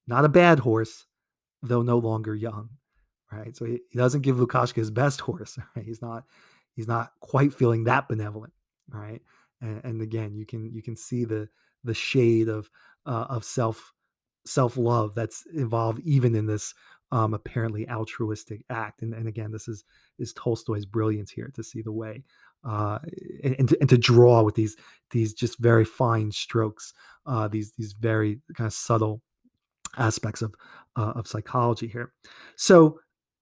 not 0.05 0.25
a 0.25 0.29
bad 0.29 0.59
horse, 0.59 1.07
though 1.63 1.81
no 1.81 1.97
longer 1.97 2.35
young 2.35 2.69
right? 3.31 3.55
So 3.55 3.65
he, 3.65 3.79
he 3.89 3.97
doesn't 3.97 4.21
give 4.21 4.37
Lukashka 4.37 4.75
his 4.75 4.91
best 4.91 5.21
horse. 5.21 5.57
Right? 5.75 5.85
He's 5.85 6.01
not 6.01 6.23
he's 6.75 6.87
not 6.87 7.11
quite 7.19 7.53
feeling 7.53 7.85
that 7.85 8.07
benevolent, 8.07 8.53
right? 8.89 9.21
And, 9.61 9.81
and 9.83 10.01
again, 10.01 10.35
you 10.35 10.45
can 10.45 10.71
you 10.73 10.81
can 10.81 10.95
see 10.95 11.25
the 11.25 11.49
the 11.83 11.93
shade 11.93 12.47
of 12.47 12.69
uh, 13.05 13.25
of 13.29 13.43
self 13.43 13.93
self 14.45 14.77
love 14.77 15.15
that's 15.15 15.45
involved 15.53 16.01
even 16.03 16.35
in 16.35 16.45
this 16.45 16.73
um, 17.11 17.33
apparently 17.33 17.87
altruistic 17.89 18.63
act. 18.69 19.01
And, 19.01 19.13
and 19.13 19.27
again, 19.27 19.51
this 19.51 19.67
is 19.67 19.83
is 20.17 20.33
Tolstoy's 20.33 20.85
brilliance 20.85 21.31
here 21.31 21.51
to 21.55 21.63
see 21.63 21.81
the 21.81 21.91
way 21.91 22.23
uh, 22.63 22.99
and, 23.43 23.55
and, 23.59 23.69
to, 23.69 23.77
and 23.79 23.89
to 23.89 23.97
draw 23.97 24.43
with 24.43 24.55
these 24.55 24.75
these 25.11 25.33
just 25.33 25.59
very 25.59 25.85
fine 25.85 26.31
strokes, 26.31 26.93
uh, 27.25 27.47
these 27.47 27.73
these 27.77 27.93
very 27.93 28.39
kind 28.55 28.67
of 28.67 28.73
subtle 28.73 29.21
aspects 29.97 30.41
of 30.41 30.53
uh, 30.95 31.13
of 31.15 31.27
psychology 31.27 31.87
here. 31.87 32.13
So 32.55 32.99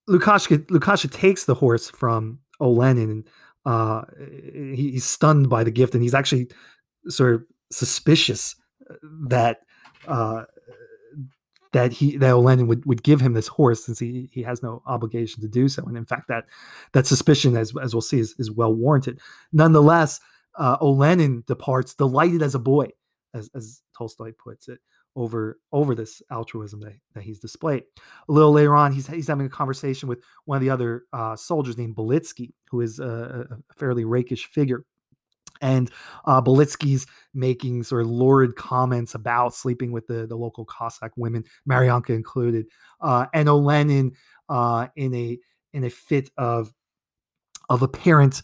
Lukashka 0.09 0.65
Lukashka 0.67 1.11
takes 1.11 1.45
the 1.45 1.55
horse 1.55 1.89
from 1.89 2.39
Olenin 2.59 3.25
uh, 3.65 4.03
he, 4.73 4.91
he's 4.91 5.05
stunned 5.05 5.49
by 5.49 5.63
the 5.63 5.71
gift 5.71 5.93
and 5.93 6.01
he's 6.01 6.13
actually 6.13 6.49
sort 7.07 7.35
of 7.35 7.43
suspicious 7.71 8.55
that 9.27 9.59
uh, 10.07 10.43
that 11.71 11.91
he 11.91 12.17
that 12.17 12.31
Olenin 12.31 12.67
would, 12.67 12.85
would 12.85 13.03
give 13.03 13.21
him 13.21 13.33
this 13.33 13.47
horse 13.47 13.85
since 13.85 13.99
he, 13.99 14.29
he 14.31 14.41
has 14.43 14.63
no 14.63 14.81
obligation 14.87 15.41
to 15.41 15.47
do 15.47 15.69
so. 15.69 15.83
And 15.83 15.97
in 15.97 16.05
fact, 16.05 16.27
that 16.29 16.45
that 16.93 17.05
suspicion, 17.05 17.55
as 17.55 17.73
as 17.81 17.93
we'll 17.93 18.01
see, 18.01 18.19
is, 18.19 18.33
is 18.39 18.49
well 18.49 18.73
warranted. 18.73 19.19
Nonetheless, 19.53 20.19
uh, 20.57 20.77
Olenin 20.79 21.45
departs 21.45 21.93
delighted 21.93 22.41
as 22.41 22.55
a 22.55 22.59
boy, 22.59 22.87
as, 23.33 23.49
as 23.53 23.81
Tolstoy 23.95 24.31
puts 24.31 24.67
it 24.67 24.79
over 25.19 25.59
over 25.73 25.93
this 25.95 26.21
altruism 26.31 26.79
that, 26.79 26.93
that 27.13 27.23
he's 27.23 27.39
displayed. 27.39 27.83
A 28.29 28.31
little 28.31 28.53
later 28.53 28.73
on, 28.73 28.93
he's 28.93 29.05
he's 29.05 29.27
having 29.27 29.45
a 29.45 29.49
conversation 29.49 30.07
with 30.07 30.23
one 30.45 30.55
of 30.55 30.61
the 30.61 30.69
other 30.69 31.03
uh, 31.11 31.35
soldiers 31.35 31.77
named 31.77 31.95
Belitsky, 31.95 32.53
who 32.71 32.79
is 32.81 32.99
a, 32.99 33.45
a 33.51 33.73
fairly 33.73 34.05
rakish 34.05 34.45
figure. 34.45 34.85
And 35.61 35.91
uh, 36.25 36.41
Belitsky's 36.41 37.05
making 37.33 37.83
sort 37.83 38.03
of 38.03 38.09
lurid 38.09 38.55
comments 38.55 39.13
about 39.13 39.53
sleeping 39.53 39.91
with 39.91 40.07
the, 40.07 40.25
the 40.25 40.37
local 40.37 40.63
Cossack 40.63 41.11
women, 41.17 41.43
Maryanka 41.69 42.11
included, 42.11 42.67
uh, 43.01 43.25
and 43.33 43.49
Olenin 43.49 44.11
uh, 44.47 44.87
in 44.95 45.13
a 45.13 45.37
in 45.73 45.83
a 45.83 45.89
fit 45.89 46.29
of 46.37 46.73
of 47.69 47.81
apparent 47.81 48.41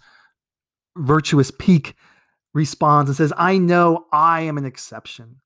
virtuous 0.98 1.51
pique 1.51 1.96
responds 2.53 3.10
and 3.10 3.15
says, 3.15 3.32
"I 3.38 3.60
know 3.60 4.08
I 4.12 4.41
am 4.41 4.58
an 4.58 4.65
exception 4.65 5.38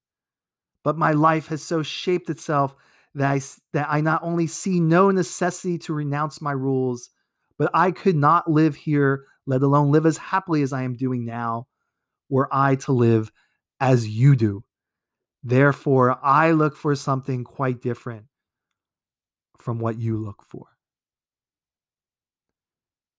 but 0.83 0.98
my 0.98 1.12
life 1.12 1.48
has 1.48 1.62
so 1.62 1.83
shaped 1.83 2.29
itself 2.29 2.75
that 3.15 3.31
I, 3.31 3.41
that 3.74 3.88
I 3.89 4.01
not 4.01 4.24
only 4.24 4.48
see 4.48 4.79
no 4.79 5.12
necessity 5.12 5.77
to 5.79 5.93
renounce 5.93 6.41
my 6.41 6.51
rules, 6.51 7.09
but 7.57 7.69
I 7.74 7.91
could 7.91 8.15
not 8.15 8.50
live 8.50 8.75
here, 8.75 9.25
let 9.45 9.63
alone 9.63 9.91
live 9.91 10.05
as 10.05 10.17
happily 10.17 10.62
as 10.62 10.71
I 10.71 10.83
am 10.83 10.95
doing 10.95 11.25
now, 11.25 11.67
were 12.29 12.48
I 12.51 12.75
to 12.75 12.91
live 12.91 13.31
as 13.79 14.07
you 14.07 14.36
do. 14.36 14.63
Therefore, 15.43 16.19
I 16.24 16.51
look 16.51 16.75
for 16.75 16.95
something 16.95 17.43
quite 17.43 17.81
different 17.81 18.25
from 19.57 19.79
what 19.79 19.98
you 19.98 20.17
look 20.17 20.43
for. 20.43 20.67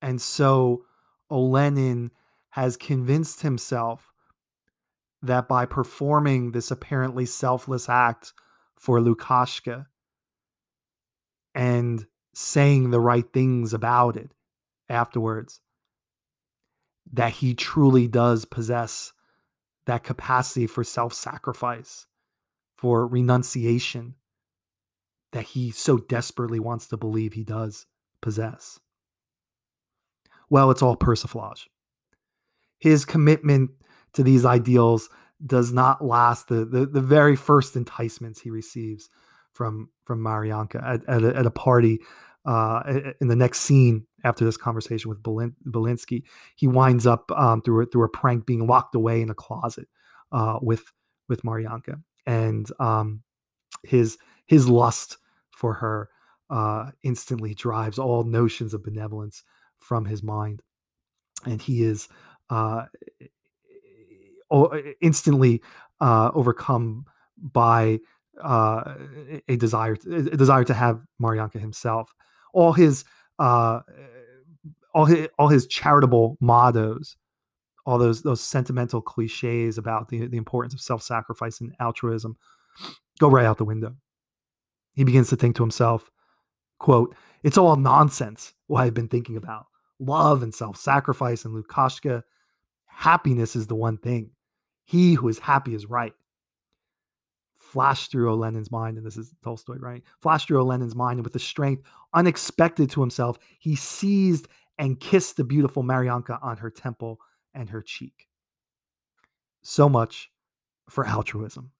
And 0.02 0.20
so 0.20 0.84
Olenin 1.30 2.10
has 2.50 2.76
convinced 2.76 3.42
himself 3.42 4.09
that 5.22 5.48
by 5.48 5.66
performing 5.66 6.52
this 6.52 6.70
apparently 6.70 7.26
selfless 7.26 7.88
act 7.88 8.32
for 8.76 8.98
Lukashka 9.00 9.86
and 11.54 12.06
saying 12.34 12.90
the 12.90 13.00
right 13.00 13.30
things 13.32 13.74
about 13.74 14.16
it 14.16 14.30
afterwards, 14.88 15.60
that 17.12 17.32
he 17.32 17.54
truly 17.54 18.06
does 18.06 18.44
possess 18.44 19.12
that 19.86 20.04
capacity 20.04 20.66
for 20.66 20.84
self 20.84 21.12
sacrifice, 21.12 22.06
for 22.76 23.06
renunciation 23.06 24.14
that 25.32 25.44
he 25.44 25.70
so 25.70 25.98
desperately 25.98 26.58
wants 26.58 26.86
to 26.88 26.96
believe 26.96 27.32
he 27.32 27.44
does 27.44 27.86
possess. 28.20 28.80
Well, 30.48 30.70
it's 30.70 30.82
all 30.82 30.96
persiflage. 30.96 31.68
His 32.78 33.04
commitment 33.04 33.70
to 34.14 34.22
these 34.22 34.44
ideals 34.44 35.08
does 35.44 35.72
not 35.72 36.04
last. 36.04 36.48
The, 36.48 36.64
the, 36.64 36.86
the 36.86 37.00
very 37.00 37.36
first 37.36 37.76
enticements 37.76 38.40
he 38.40 38.50
receives 38.50 39.08
from 39.52 39.90
from 40.04 40.20
Marianka 40.20 40.82
at, 40.82 41.08
at, 41.08 41.22
a, 41.22 41.36
at 41.36 41.46
a 41.46 41.50
party 41.50 42.00
uh, 42.44 42.82
in 43.20 43.28
the 43.28 43.36
next 43.36 43.60
scene 43.60 44.06
after 44.24 44.44
this 44.44 44.56
conversation 44.56 45.08
with 45.08 45.22
Belin- 45.22 45.54
Belinsky, 45.66 46.22
he 46.56 46.66
winds 46.66 47.06
up 47.06 47.30
um, 47.32 47.62
through 47.62 47.82
a, 47.82 47.86
through 47.86 48.04
a 48.04 48.08
prank 48.08 48.46
being 48.46 48.66
locked 48.66 48.94
away 48.94 49.20
in 49.20 49.30
a 49.30 49.34
closet 49.34 49.88
uh, 50.32 50.58
with 50.62 50.84
with 51.28 51.42
Marianka, 51.42 52.02
and 52.26 52.70
um, 52.80 53.22
his 53.82 54.18
his 54.46 54.68
lust 54.68 55.18
for 55.50 55.74
her 55.74 56.08
uh, 56.48 56.90
instantly 57.02 57.54
drives 57.54 57.98
all 57.98 58.24
notions 58.24 58.74
of 58.74 58.82
benevolence 58.82 59.42
from 59.76 60.04
his 60.04 60.22
mind, 60.22 60.62
and 61.44 61.60
he 61.60 61.82
is 61.82 62.08
uh, 62.48 62.84
instantly 65.00 65.62
uh, 66.00 66.30
overcome 66.34 67.06
by 67.36 67.98
uh, 68.42 68.94
a 69.48 69.56
desire 69.56 69.96
a 70.06 70.36
desire 70.36 70.64
to 70.64 70.74
have 70.74 71.00
Marianka 71.20 71.58
himself. 71.58 72.14
All 72.52 72.72
his 72.72 73.04
uh, 73.38 73.80
all 74.94 75.06
his 75.06 75.28
all 75.38 75.48
his 75.48 75.66
charitable 75.66 76.36
mottos, 76.40 77.16
all 77.86 77.98
those 77.98 78.22
those 78.22 78.40
sentimental 78.40 79.00
cliches 79.00 79.78
about 79.78 80.08
the 80.08 80.26
the 80.26 80.38
importance 80.38 80.74
of 80.74 80.80
self 80.80 81.02
sacrifice 81.02 81.60
and 81.60 81.74
altruism, 81.80 82.36
go 83.18 83.28
right 83.28 83.46
out 83.46 83.58
the 83.58 83.64
window. 83.64 83.94
He 84.96 85.04
begins 85.04 85.28
to 85.30 85.36
think 85.36 85.56
to 85.56 85.62
himself, 85.62 86.10
quote, 86.78 87.14
"It's 87.42 87.58
all 87.58 87.76
nonsense. 87.76 88.54
What 88.66 88.82
I've 88.82 88.94
been 88.94 89.08
thinking 89.08 89.36
about 89.36 89.66
love 90.00 90.42
and 90.42 90.54
self 90.54 90.76
sacrifice 90.76 91.44
and 91.44 91.54
Lukashka. 91.54 92.22
Happiness 92.86 93.54
is 93.54 93.68
the 93.68 93.74
one 93.74 93.98
thing. 93.98 94.30
He 94.90 95.14
who 95.14 95.28
is 95.28 95.38
happy 95.38 95.74
is 95.74 95.86
right." 95.86 96.14
flashed 97.70 98.10
through 98.10 98.28
Olenin's 98.28 98.72
mind, 98.72 98.96
and 98.96 99.06
this 99.06 99.16
is 99.16 99.32
Tolstoy, 99.44 99.78
right? 99.78 100.02
Flashed 100.20 100.48
through 100.48 100.60
Olenin's 100.60 100.96
mind, 100.96 101.18
and 101.18 101.24
with 101.24 101.36
a 101.36 101.38
strength 101.38 101.84
unexpected 102.12 102.90
to 102.90 103.00
himself, 103.00 103.38
he 103.60 103.76
seized 103.76 104.48
and 104.76 104.98
kissed 104.98 105.36
the 105.36 105.44
beautiful 105.44 105.84
Marianka 105.84 106.42
on 106.42 106.56
her 106.56 106.70
temple 106.70 107.20
and 107.54 107.70
her 107.70 107.80
cheek. 107.80 108.26
So 109.62 109.88
much 109.88 110.30
for 110.88 111.06
altruism. 111.06 111.70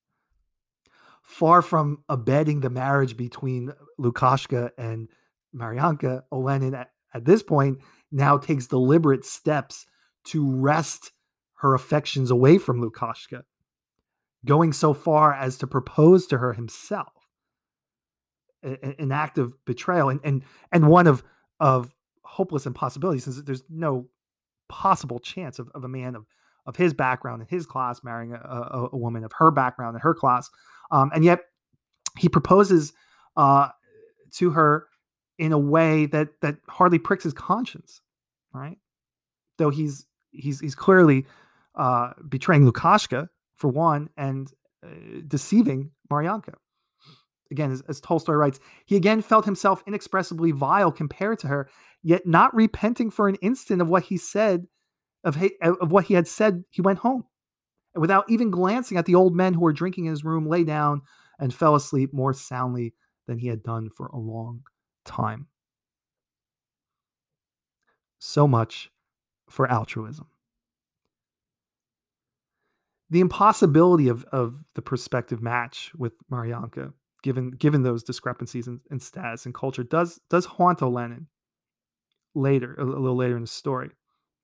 Far 1.22 1.60
from 1.60 2.04
abetting 2.08 2.60
the 2.60 2.70
marriage 2.70 3.16
between 3.16 3.72
Lukashka 3.98 4.70
and 4.78 5.08
Marianka, 5.54 6.22
Olenin 6.32 6.74
at, 6.74 6.90
at 7.12 7.24
this 7.24 7.42
point 7.42 7.78
now 8.12 8.38
takes 8.38 8.68
deliberate 8.68 9.24
steps 9.24 9.86
to 10.26 10.48
wrest 10.48 11.10
her 11.60 11.74
affections 11.74 12.30
away 12.30 12.58
from 12.58 12.80
Lukashka 12.82 13.42
going 14.44 14.72
so 14.72 14.94
far 14.94 15.34
as 15.34 15.58
to 15.58 15.66
propose 15.66 16.26
to 16.26 16.38
her 16.38 16.54
himself 16.54 17.12
an 18.62 19.12
act 19.12 19.38
of 19.38 19.54
betrayal 19.64 20.08
and 20.10 20.20
and 20.24 20.42
and 20.72 20.88
one 20.88 21.06
of 21.06 21.22
of 21.60 21.94
hopeless 22.22 22.66
impossibility 22.66 23.18
since 23.18 23.40
there's 23.42 23.64
no 23.70 24.06
possible 24.68 25.18
chance 25.18 25.58
of, 25.58 25.68
of 25.74 25.84
a 25.84 25.88
man 25.88 26.14
of 26.14 26.26
of 26.66 26.76
his 26.76 26.92
background 26.94 27.40
and 27.40 27.50
his 27.50 27.66
class 27.66 28.04
marrying 28.04 28.32
a, 28.34 28.36
a, 28.36 28.88
a 28.92 28.96
woman 28.96 29.24
of 29.24 29.32
her 29.38 29.50
background 29.50 29.94
and 29.94 30.02
her 30.02 30.14
class. 30.14 30.50
Um, 30.90 31.10
and 31.14 31.24
yet 31.24 31.40
he 32.18 32.28
proposes 32.28 32.92
uh, 33.36 33.68
to 34.32 34.50
her 34.50 34.86
in 35.38 35.52
a 35.52 35.58
way 35.58 36.06
that 36.06 36.28
that 36.42 36.56
hardly 36.68 36.98
pricks 36.98 37.24
his 37.24 37.32
conscience 37.32 38.02
right? 38.52 38.78
Though 39.58 39.70
he's 39.70 40.06
he's 40.32 40.60
he's 40.60 40.74
clearly 40.74 41.26
uh, 41.80 42.12
betraying 42.28 42.70
lukashka 42.70 43.28
for 43.56 43.68
one, 43.68 44.10
and 44.14 44.52
uh, 44.84 44.88
deceiving 45.26 45.92
Marianka. 46.12 46.52
Again, 47.50 47.72
as, 47.72 47.82
as 47.88 48.00
Tolstoy 48.00 48.34
writes, 48.34 48.60
he 48.84 48.96
again 48.96 49.22
felt 49.22 49.46
himself 49.46 49.82
inexpressibly 49.86 50.50
vile 50.50 50.92
compared 50.92 51.38
to 51.38 51.48
her, 51.48 51.70
yet 52.02 52.26
not 52.26 52.54
repenting 52.54 53.10
for 53.10 53.28
an 53.28 53.36
instant 53.36 53.80
of 53.80 53.88
what 53.88 54.04
he 54.04 54.18
said, 54.18 54.66
of, 55.24 55.42
of 55.62 55.90
what 55.90 56.04
he 56.04 56.14
had 56.14 56.28
said, 56.28 56.64
he 56.68 56.82
went 56.82 56.98
home. 56.98 57.24
And 57.94 58.02
without 58.02 58.28
even 58.28 58.50
glancing 58.50 58.98
at 58.98 59.06
the 59.06 59.14
old 59.14 59.34
men 59.34 59.54
who 59.54 59.62
were 59.62 59.72
drinking 59.72 60.04
in 60.04 60.10
his 60.10 60.22
room, 60.22 60.46
lay 60.46 60.64
down 60.64 61.00
and 61.38 61.52
fell 61.52 61.74
asleep 61.74 62.12
more 62.12 62.34
soundly 62.34 62.92
than 63.26 63.38
he 63.38 63.48
had 63.48 63.62
done 63.62 63.88
for 63.88 64.06
a 64.08 64.18
long 64.18 64.64
time. 65.06 65.46
So 68.18 68.46
much 68.46 68.90
for 69.48 69.66
altruism 69.66 70.26
the 73.10 73.20
impossibility 73.20 74.08
of 74.08 74.24
of 74.32 74.62
the 74.74 74.82
prospective 74.82 75.42
match 75.42 75.92
with 75.96 76.12
Marianka, 76.30 76.92
given 77.22 77.50
given 77.50 77.82
those 77.82 78.02
discrepancies 78.02 78.68
in, 78.68 78.80
in 78.90 79.00
status 79.00 79.44
and 79.44 79.54
culture, 79.54 79.82
does 79.82 80.20
does 80.30 80.46
haunt 80.46 80.80
Olenin 80.80 81.26
later, 82.34 82.74
a, 82.78 82.84
little 82.84 83.16
later 83.16 83.36
in 83.36 83.42
the 83.42 83.48
story. 83.48 83.90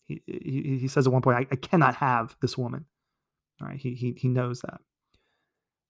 He, 0.04 0.20
he, 0.26 0.78
he 0.80 0.88
says 0.88 1.06
at 1.06 1.12
one 1.12 1.22
point, 1.22 1.38
I, 1.38 1.46
I 1.52 1.56
cannot 1.56 1.96
have 1.96 2.36
this 2.40 2.58
woman. 2.58 2.84
All 3.60 3.68
right, 3.68 3.78
he, 3.78 3.94
he 3.94 4.14
he 4.18 4.28
knows 4.28 4.60
that, 4.60 4.80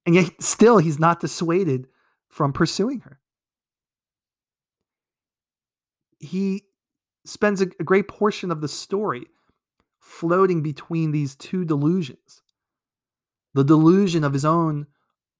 and 0.04 0.14
yet 0.14 0.30
still 0.40 0.78
he's 0.78 0.98
not 0.98 1.20
dissuaded 1.20 1.88
from 2.28 2.52
pursuing 2.52 3.00
her. 3.00 3.20
He 6.18 6.64
spends 7.24 7.60
a, 7.60 7.66
a 7.80 7.84
great 7.84 8.06
portion 8.06 8.50
of 8.50 8.60
the 8.60 8.68
story 8.68 9.26
floating 9.98 10.62
between 10.62 11.10
these 11.10 11.34
two 11.34 11.64
delusions 11.64 12.42
the 13.56 13.64
delusion 13.64 14.22
of 14.22 14.34
his 14.34 14.44
own 14.44 14.86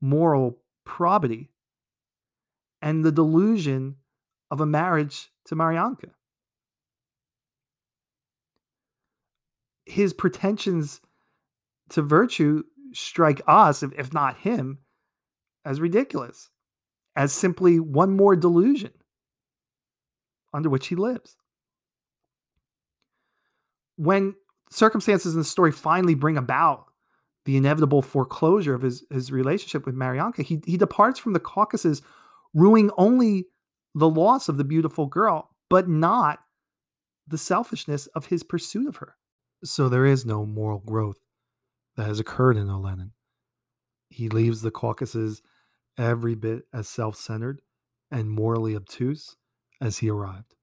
moral 0.01 0.59
probity, 0.87 1.51
and 2.81 3.05
the 3.05 3.13
delusion 3.13 3.97
of 4.51 4.59
a 4.59 4.65
marriage 4.65 5.31
to 5.45 5.55
Marianka. 5.55 6.09
His 9.85 10.15
pretensions 10.15 11.03
to 11.91 12.01
virtue 12.01 12.65
strike 12.95 13.43
us, 13.47 13.83
if 13.83 14.15
not 14.15 14.39
him, 14.39 14.79
as 15.67 15.79
ridiculous, 15.79 16.49
as 17.17 17.35
simply 17.35 17.79
one 17.79 18.17
more 18.17 18.35
delusion 18.35 18.93
under 20.55 20.71
which 20.71 20.87
he 20.87 20.97
lives. 20.97 21.37
When 23.97 24.37
circumstances 24.71 25.35
in 25.35 25.41
the 25.41 25.45
story 25.45 25.71
finally 25.71 26.15
bring 26.15 26.39
about 26.39 26.87
the 27.47 27.57
inevitable 27.57 28.03
foreclosure 28.03 28.75
of 28.75 28.83
his, 28.83 29.05
his 29.11 29.33
relationship 29.33 29.87
with 29.87 29.95
Marianka, 29.95 30.43
he, 30.43 30.61
he 30.67 30.77
departs 30.77 31.19
from 31.19 31.33
the 31.33 31.41
Caucasus, 31.41 32.03
ruining 32.53 32.91
only 32.99 33.47
the 33.95 34.09
loss 34.09 34.49
of 34.49 34.59
the 34.59 34.65
beautiful 34.65 35.07
girl, 35.07 35.49
but 35.71 35.89
not 35.89 36.41
the 37.27 37.39
selfishness 37.39 38.09
of 38.09 38.27
his 38.27 38.43
pursuit 38.43 38.89
of 38.89 38.97
her. 38.97 39.15
So 39.65 39.89
there 39.89 40.05
is 40.05 40.27
no 40.27 40.45
moral 40.45 40.81
growth 40.81 41.19
that 41.97 42.07
has 42.07 42.21
occurred 42.21 42.57
in 42.57 42.69
Olenin. 42.69 43.13
He 44.11 44.29
leaves 44.29 44.61
the 44.61 44.71
Caucasus 44.71 45.41
every 45.97 46.35
bit 46.35 46.65
as 46.75 46.89
self 46.89 47.17
centered 47.17 47.61
and 48.11 48.29
morally 48.29 48.75
obtuse 48.75 49.37
as 49.81 49.99
he 49.99 50.11
arrived. 50.11 50.55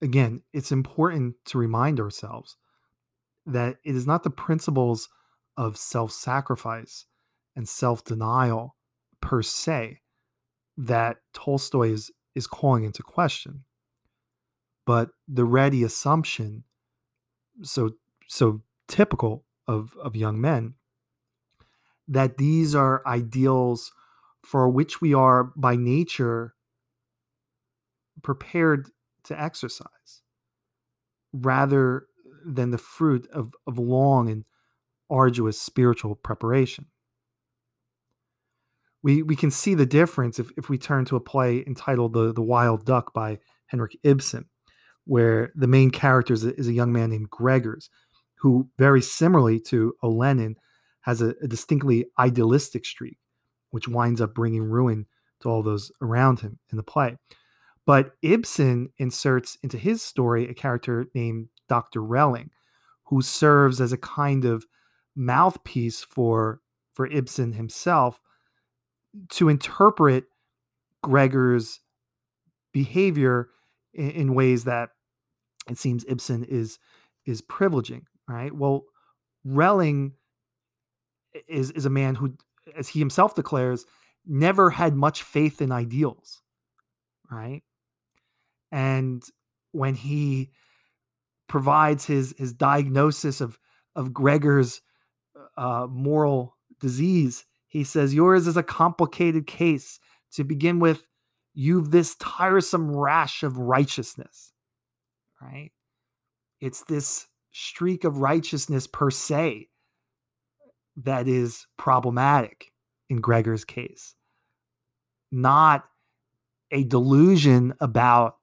Again, 0.00 0.42
it's 0.52 0.72
important 0.72 1.34
to 1.46 1.58
remind 1.58 2.00
ourselves 2.00 2.56
that 3.46 3.76
it 3.84 3.96
is 3.96 4.06
not 4.06 4.22
the 4.22 4.30
principles 4.30 5.08
of 5.56 5.76
self 5.76 6.12
sacrifice 6.12 7.06
and 7.54 7.68
self 7.68 8.04
denial 8.04 8.76
per 9.20 9.42
se 9.42 10.00
that 10.76 11.18
Tolstoy 11.32 11.92
is, 11.92 12.10
is 12.34 12.46
calling 12.46 12.84
into 12.84 13.02
question. 13.02 13.64
But 14.86 15.10
the 15.28 15.44
ready 15.44 15.84
assumption, 15.84 16.64
so 17.62 17.90
so 18.26 18.62
typical 18.88 19.44
of, 19.68 19.96
of 20.02 20.16
young 20.16 20.40
men, 20.40 20.74
that 22.08 22.38
these 22.38 22.74
are 22.74 23.02
ideals 23.06 23.92
for 24.42 24.68
which 24.68 25.00
we 25.00 25.14
are 25.14 25.44
by 25.56 25.76
nature 25.76 26.54
prepared 28.22 28.88
to 29.24 29.40
exercise 29.40 30.22
rather 31.32 32.06
than 32.44 32.70
the 32.70 32.78
fruit 32.78 33.28
of, 33.32 33.54
of 33.66 33.78
long 33.78 34.28
and 34.28 34.44
arduous 35.12 35.60
spiritual 35.60 36.16
preparation. 36.16 36.86
We, 39.02 39.22
we 39.22 39.36
can 39.36 39.50
see 39.50 39.74
the 39.74 39.86
difference 39.86 40.38
if, 40.38 40.50
if 40.56 40.68
we 40.68 40.78
turn 40.78 41.04
to 41.06 41.16
a 41.16 41.20
play 41.20 41.62
entitled 41.66 42.12
The, 42.12 42.32
the 42.32 42.42
Wild 42.42 42.84
Duck 42.84 43.12
by 43.12 43.38
Henrik 43.66 43.96
Ibsen, 44.02 44.46
where 45.04 45.52
the 45.54 45.66
main 45.66 45.90
character 45.90 46.32
is 46.32 46.44
a, 46.44 46.54
is 46.58 46.68
a 46.68 46.72
young 46.72 46.92
man 46.92 47.10
named 47.10 47.30
Gregers, 47.30 47.90
who, 48.40 48.68
very 48.78 49.02
similarly 49.02 49.60
to 49.60 49.94
Olenin, 50.02 50.56
has 51.02 51.20
a, 51.20 51.34
a 51.42 51.48
distinctly 51.48 52.06
idealistic 52.18 52.86
streak, 52.86 53.18
which 53.70 53.88
winds 53.88 54.20
up 54.20 54.34
bringing 54.34 54.62
ruin 54.62 55.06
to 55.40 55.48
all 55.48 55.62
those 55.62 55.90
around 56.00 56.40
him 56.40 56.58
in 56.70 56.76
the 56.76 56.82
play. 56.82 57.16
But 57.84 58.12
Ibsen 58.22 58.90
inserts 58.98 59.58
into 59.62 59.76
his 59.76 60.02
story 60.02 60.48
a 60.48 60.54
character 60.54 61.06
named 61.14 61.48
Dr. 61.68 62.00
Relling, 62.00 62.50
who 63.06 63.22
serves 63.22 63.80
as 63.80 63.92
a 63.92 63.98
kind 63.98 64.44
of 64.44 64.64
mouthpiece 65.14 66.02
for 66.02 66.60
for 66.92 67.06
Ibsen 67.06 67.52
himself 67.52 68.20
to 69.30 69.48
interpret 69.48 70.24
Gregers' 71.02 71.80
behavior 72.72 73.48
in, 73.92 74.10
in 74.10 74.34
ways 74.34 74.64
that 74.64 74.90
it 75.68 75.78
seems 75.78 76.04
Ibsen 76.08 76.44
is 76.44 76.78
is 77.24 77.42
privileging, 77.42 78.02
right? 78.28 78.52
Well, 78.52 78.84
Relling 79.46 80.12
is 81.48 81.70
is 81.72 81.86
a 81.86 81.90
man 81.90 82.14
who, 82.14 82.34
as 82.76 82.88
he 82.88 82.98
himself 82.98 83.34
declares, 83.34 83.84
never 84.26 84.70
had 84.70 84.94
much 84.94 85.22
faith 85.22 85.60
in 85.60 85.72
ideals, 85.72 86.42
right? 87.30 87.62
And 88.70 89.22
when 89.72 89.94
he 89.94 90.50
provides 91.48 92.06
his 92.06 92.34
his 92.38 92.52
diagnosis 92.52 93.40
of 93.40 93.58
of 93.94 94.12
Gregers' 94.12 94.80
uh, 95.56 95.86
moral 95.90 96.56
disease, 96.80 97.44
he 97.68 97.84
says 97.84 98.14
yours 98.14 98.46
is 98.46 98.56
a 98.56 98.62
complicated 98.62 99.46
case. 99.46 99.98
To 100.32 100.44
begin 100.44 100.78
with, 100.78 101.06
you've 101.54 101.90
this 101.90 102.14
tiresome 102.16 102.94
rash 102.94 103.42
of 103.42 103.58
righteousness, 103.58 104.52
right? 105.40 105.70
It's 106.60 106.84
this 106.84 107.26
streak 107.50 108.04
of 108.04 108.18
righteousness 108.18 108.86
per 108.86 109.10
se 109.10 109.68
that 110.96 111.28
is 111.28 111.66
problematic 111.76 112.72
in 113.08 113.20
Gregers' 113.20 113.64
case, 113.64 114.14
not 115.30 115.84
a 116.70 116.84
delusion 116.84 117.74
about 117.80 118.36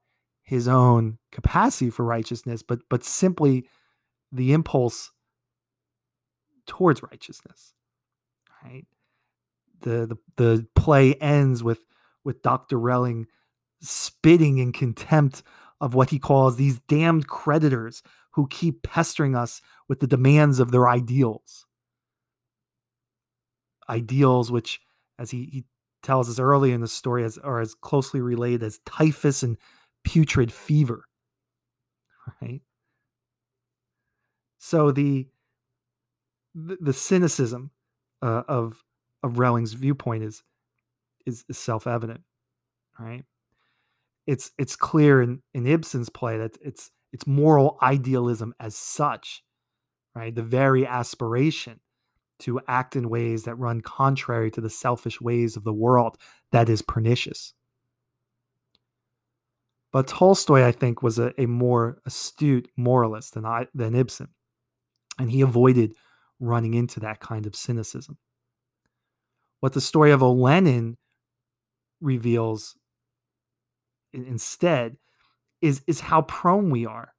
his 0.44 0.68
own 0.68 1.18
capacity 1.32 1.90
for 1.90 2.04
righteousness, 2.04 2.64
but 2.64 2.80
but 2.90 3.04
simply 3.04 3.68
the 4.32 4.54
impulse 4.54 5.12
towards 6.70 7.04
righteousness. 7.04 7.74
Right. 8.64 8.86
The 9.82 10.06
the 10.08 10.18
the 10.38 10.68
play 10.76 11.16
ends 11.16 11.62
with 11.64 11.82
with 12.24 12.42
Dr. 12.42 12.78
Relling 12.78 13.26
spitting 13.82 14.58
in 14.58 14.72
contempt 14.72 15.44
of 15.82 15.94
what 15.94 16.10
he 16.10 16.20
calls 16.20 16.56
these 16.56 16.80
damned 16.88 17.28
creditors 17.28 18.04
who 18.32 18.48
keep 18.48 18.84
pestering 18.84 19.36
us 19.36 19.62
with 19.88 20.00
the 20.00 20.08
demands 20.08 20.60
of 20.60 20.72
their 20.72 20.88
ideals. 20.88 21.66
Ideals 23.90 24.52
which, 24.52 24.82
as 25.18 25.32
he, 25.32 25.46
he 25.46 25.66
tells 26.04 26.30
us 26.30 26.40
early 26.40 26.74
in 26.74 26.82
the 26.82 26.88
story, 26.88 27.24
as, 27.24 27.38
are 27.38 27.62
as 27.62 27.74
closely 27.74 28.22
related 28.22 28.62
as 28.62 28.80
typhus 28.86 29.42
and 29.44 29.58
putrid 30.04 30.52
fever. 30.52 31.06
Right? 32.44 32.62
So 34.60 34.92
the 34.92 35.28
the, 36.80 36.94
cynicism 36.94 37.72
uh, 38.22 38.44
of 38.48 38.84
of 39.24 39.40
Relling's 39.40 39.74
viewpoint 39.74 40.24
is 40.24 40.44
is, 41.26 41.44
is 41.50 41.58
self 41.58 41.88
evident, 41.88 42.22
right? 43.00 43.24
It's 44.28 44.52
it's 44.58 44.76
clear 44.76 45.22
in 45.22 45.42
in 45.54 45.66
Ibsen's 45.66 46.10
play 46.10 46.38
that 46.38 46.58
it's 46.62 46.92
it's 47.12 47.26
moral 47.26 47.78
idealism 47.82 48.54
as 48.60 48.76
such, 48.76 49.44
right? 50.16 50.34
The 50.34 50.44
very 50.44 50.86
aspiration 50.86 51.80
to 52.40 52.62
act 52.68 52.96
in 52.96 53.10
ways 53.10 53.44
that 53.44 53.56
run 53.56 53.82
contrary 53.82 54.50
to 54.52 54.62
the 54.62 54.70
selfish 54.70 55.20
ways 55.20 55.58
of 55.58 55.64
the 55.64 55.74
world 55.74 56.18
that 56.52 56.70
is 56.70 56.82
pernicious. 56.82 57.54
But 59.92 60.08
Tolstoy, 60.08 60.64
I 60.64 60.72
think, 60.72 61.02
was 61.02 61.18
a, 61.18 61.34
a 61.42 61.48
more 61.48 62.00
astute 62.06 62.70
moralist 62.78 63.34
than 63.34 63.46
I, 63.46 63.68
than 63.74 63.96
Ibsen, 63.96 64.30
and 65.18 65.32
he 65.32 65.42
avoided 65.42 65.96
running 66.40 66.74
into 66.74 67.00
that 67.02 67.20
kind 67.20 67.46
of 67.46 67.56
cynicism. 67.56 68.18
What 69.60 69.74
the 69.74 69.82
story 69.82 70.12
of 70.12 70.22
Olenin 70.22 70.96
reveals 72.02 72.76
instead 74.14 74.98
is 75.62 75.82
is 75.86 76.00
how 76.00 76.22
prone 76.24 76.70
we 76.70 76.86
are 76.86 77.14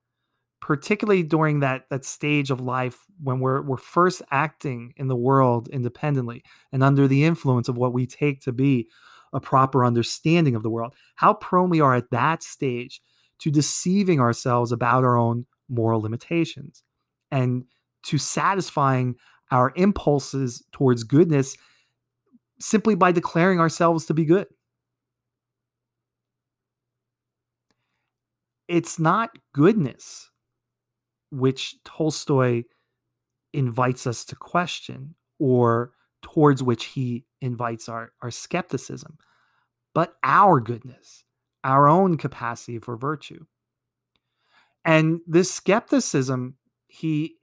particularly 0.61 1.22
during 1.22 1.61
that 1.61 1.85
that 1.90 2.04
stage 2.04 2.50
of 2.50 2.61
life 2.61 2.98
when 3.22 3.40
we're 3.40 3.62
we're 3.62 3.76
first 3.76 4.22
acting 4.30 4.92
in 4.96 5.09
the 5.09 5.16
world 5.16 5.68
independently 5.68 6.42
and 6.72 6.83
under 6.83 7.06
the 7.06 7.24
influence 7.24 7.68
of 7.68 7.76
what 7.76 7.92
we 7.92 8.06
take 8.06 8.40
to 8.40 8.52
be 8.52 8.88
a 9.33 9.40
proper 9.40 9.85
understanding 9.85 10.54
of 10.54 10.62
the 10.62 10.70
world 10.70 10.94
how 11.16 11.35
prone 11.35 11.70
we 11.70 11.80
are 11.80 11.94
at 11.94 12.11
that 12.11 12.42
stage 12.42 13.00
to 13.38 13.50
deceiving 13.50 14.20
ourselves 14.20 14.72
about 14.72 15.04
our 15.04 15.16
own 15.16 15.46
moral 15.68 16.00
limitations 16.00 16.83
and 17.30 17.64
to 18.04 18.18
satisfying 18.18 19.16
our 19.50 19.72
impulses 19.76 20.62
towards 20.72 21.04
goodness 21.04 21.56
simply 22.60 22.94
by 22.94 23.12
declaring 23.12 23.58
ourselves 23.58 24.06
to 24.06 24.14
be 24.14 24.24
good. 24.24 24.46
It's 28.68 28.98
not 28.98 29.30
goodness 29.52 30.30
which 31.30 31.76
Tolstoy 31.84 32.64
invites 33.52 34.06
us 34.06 34.24
to 34.26 34.36
question 34.36 35.14
or 35.38 35.92
towards 36.22 36.62
which 36.62 36.84
he 36.84 37.24
invites 37.40 37.88
our, 37.88 38.12
our 38.22 38.30
skepticism, 38.30 39.18
but 39.94 40.14
our 40.22 40.60
goodness, 40.60 41.24
our 41.64 41.88
own 41.88 42.16
capacity 42.16 42.78
for 42.78 42.96
virtue. 42.96 43.44
And 44.84 45.20
this 45.26 45.52
skepticism 45.52 46.56
he 46.86 47.36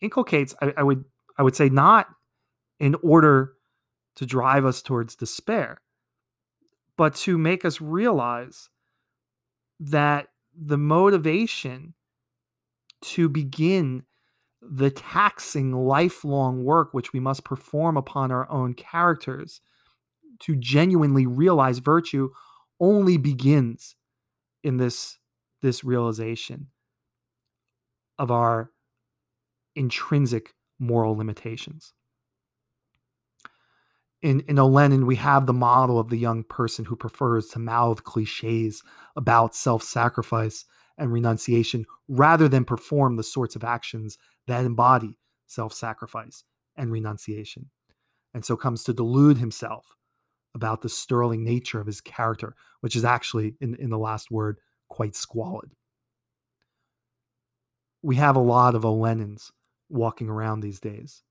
inculcates, 0.00 0.54
I, 0.62 0.72
I 0.76 0.82
would 0.82 1.04
I 1.38 1.42
would 1.42 1.56
say 1.56 1.68
not 1.68 2.08
in 2.78 2.96
order 3.02 3.54
to 4.16 4.26
drive 4.26 4.64
us 4.64 4.82
towards 4.82 5.16
despair, 5.16 5.80
but 6.96 7.14
to 7.14 7.38
make 7.38 7.64
us 7.64 7.80
realize 7.80 8.68
that 9.78 10.28
the 10.54 10.78
motivation 10.78 11.94
to 13.02 13.28
begin 13.28 14.04
the 14.60 14.90
taxing 14.90 15.72
lifelong 15.72 16.64
work 16.64 16.92
which 16.92 17.12
we 17.14 17.20
must 17.20 17.44
perform 17.44 17.96
upon 17.96 18.30
our 18.30 18.50
own 18.50 18.74
characters 18.74 19.62
to 20.40 20.54
genuinely 20.56 21.26
realize 21.26 21.78
virtue 21.78 22.28
only 22.78 23.16
begins 23.16 23.96
in 24.62 24.76
this 24.76 25.18
this 25.62 25.82
realization 25.84 26.66
of 28.18 28.30
our 28.30 28.70
intrinsic 29.74 30.54
moral 30.78 31.16
limitations 31.16 31.92
in 34.22 34.40
in 34.40 34.58
Olenin, 34.58 35.06
we 35.06 35.16
have 35.16 35.46
the 35.46 35.52
model 35.52 35.98
of 35.98 36.10
the 36.10 36.18
young 36.18 36.44
person 36.44 36.84
who 36.84 36.96
prefers 36.96 37.48
to 37.48 37.58
mouth 37.58 38.04
cliches 38.04 38.82
about 39.16 39.54
self-sacrifice 39.54 40.64
and 40.98 41.12
renunciation 41.12 41.86
rather 42.08 42.48
than 42.48 42.64
perform 42.64 43.16
the 43.16 43.22
sorts 43.22 43.56
of 43.56 43.64
actions 43.64 44.18
that 44.46 44.64
embody 44.64 45.16
self-sacrifice 45.46 46.44
and 46.76 46.92
renunciation. 46.92 47.70
And 48.34 48.44
so 48.44 48.56
comes 48.56 48.84
to 48.84 48.92
delude 48.92 49.38
himself 49.38 49.96
about 50.54 50.82
the 50.82 50.88
sterling 50.88 51.42
nature 51.42 51.80
of 51.80 51.86
his 51.86 52.00
character, 52.00 52.54
which 52.80 52.96
is 52.96 53.04
actually, 53.04 53.56
in, 53.60 53.74
in 53.76 53.90
the 53.90 53.98
last 53.98 54.30
word, 54.30 54.58
quite 54.88 55.16
squalid. 55.16 55.70
We 58.02 58.16
have 58.16 58.36
a 58.36 58.40
lot 58.40 58.74
of 58.74 58.82
Olenins 58.82 59.50
walking 59.90 60.28
around 60.28 60.60
these 60.60 60.80
days 60.80 61.22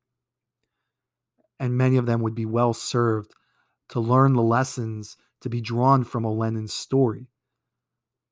and 1.59 1.77
many 1.77 1.97
of 1.97 2.05
them 2.05 2.21
would 2.21 2.35
be 2.35 2.45
well 2.45 2.73
served 2.73 3.33
to 3.89 3.99
learn 3.99 4.33
the 4.33 4.41
lessons 4.41 5.17
to 5.41 5.49
be 5.49 5.61
drawn 5.61 6.03
from 6.03 6.25
Olenin's 6.25 6.73
story 6.73 7.27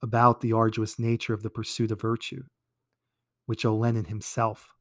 about 0.02 0.42
the 0.42 0.54
arduous 0.54 0.98
nature 0.98 1.34
of 1.34 1.44
the 1.44 1.50
pursuit 1.50 1.92
of 1.92 2.00
virtue, 2.00 2.44
which 3.46 3.66
Olenin 3.66 4.06
himself 4.06 4.74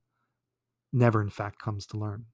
never, 0.93 1.21
in 1.21 1.31
fact, 1.31 1.59
comes 1.59 1.87
to 1.87 1.99
learn. 1.99 2.27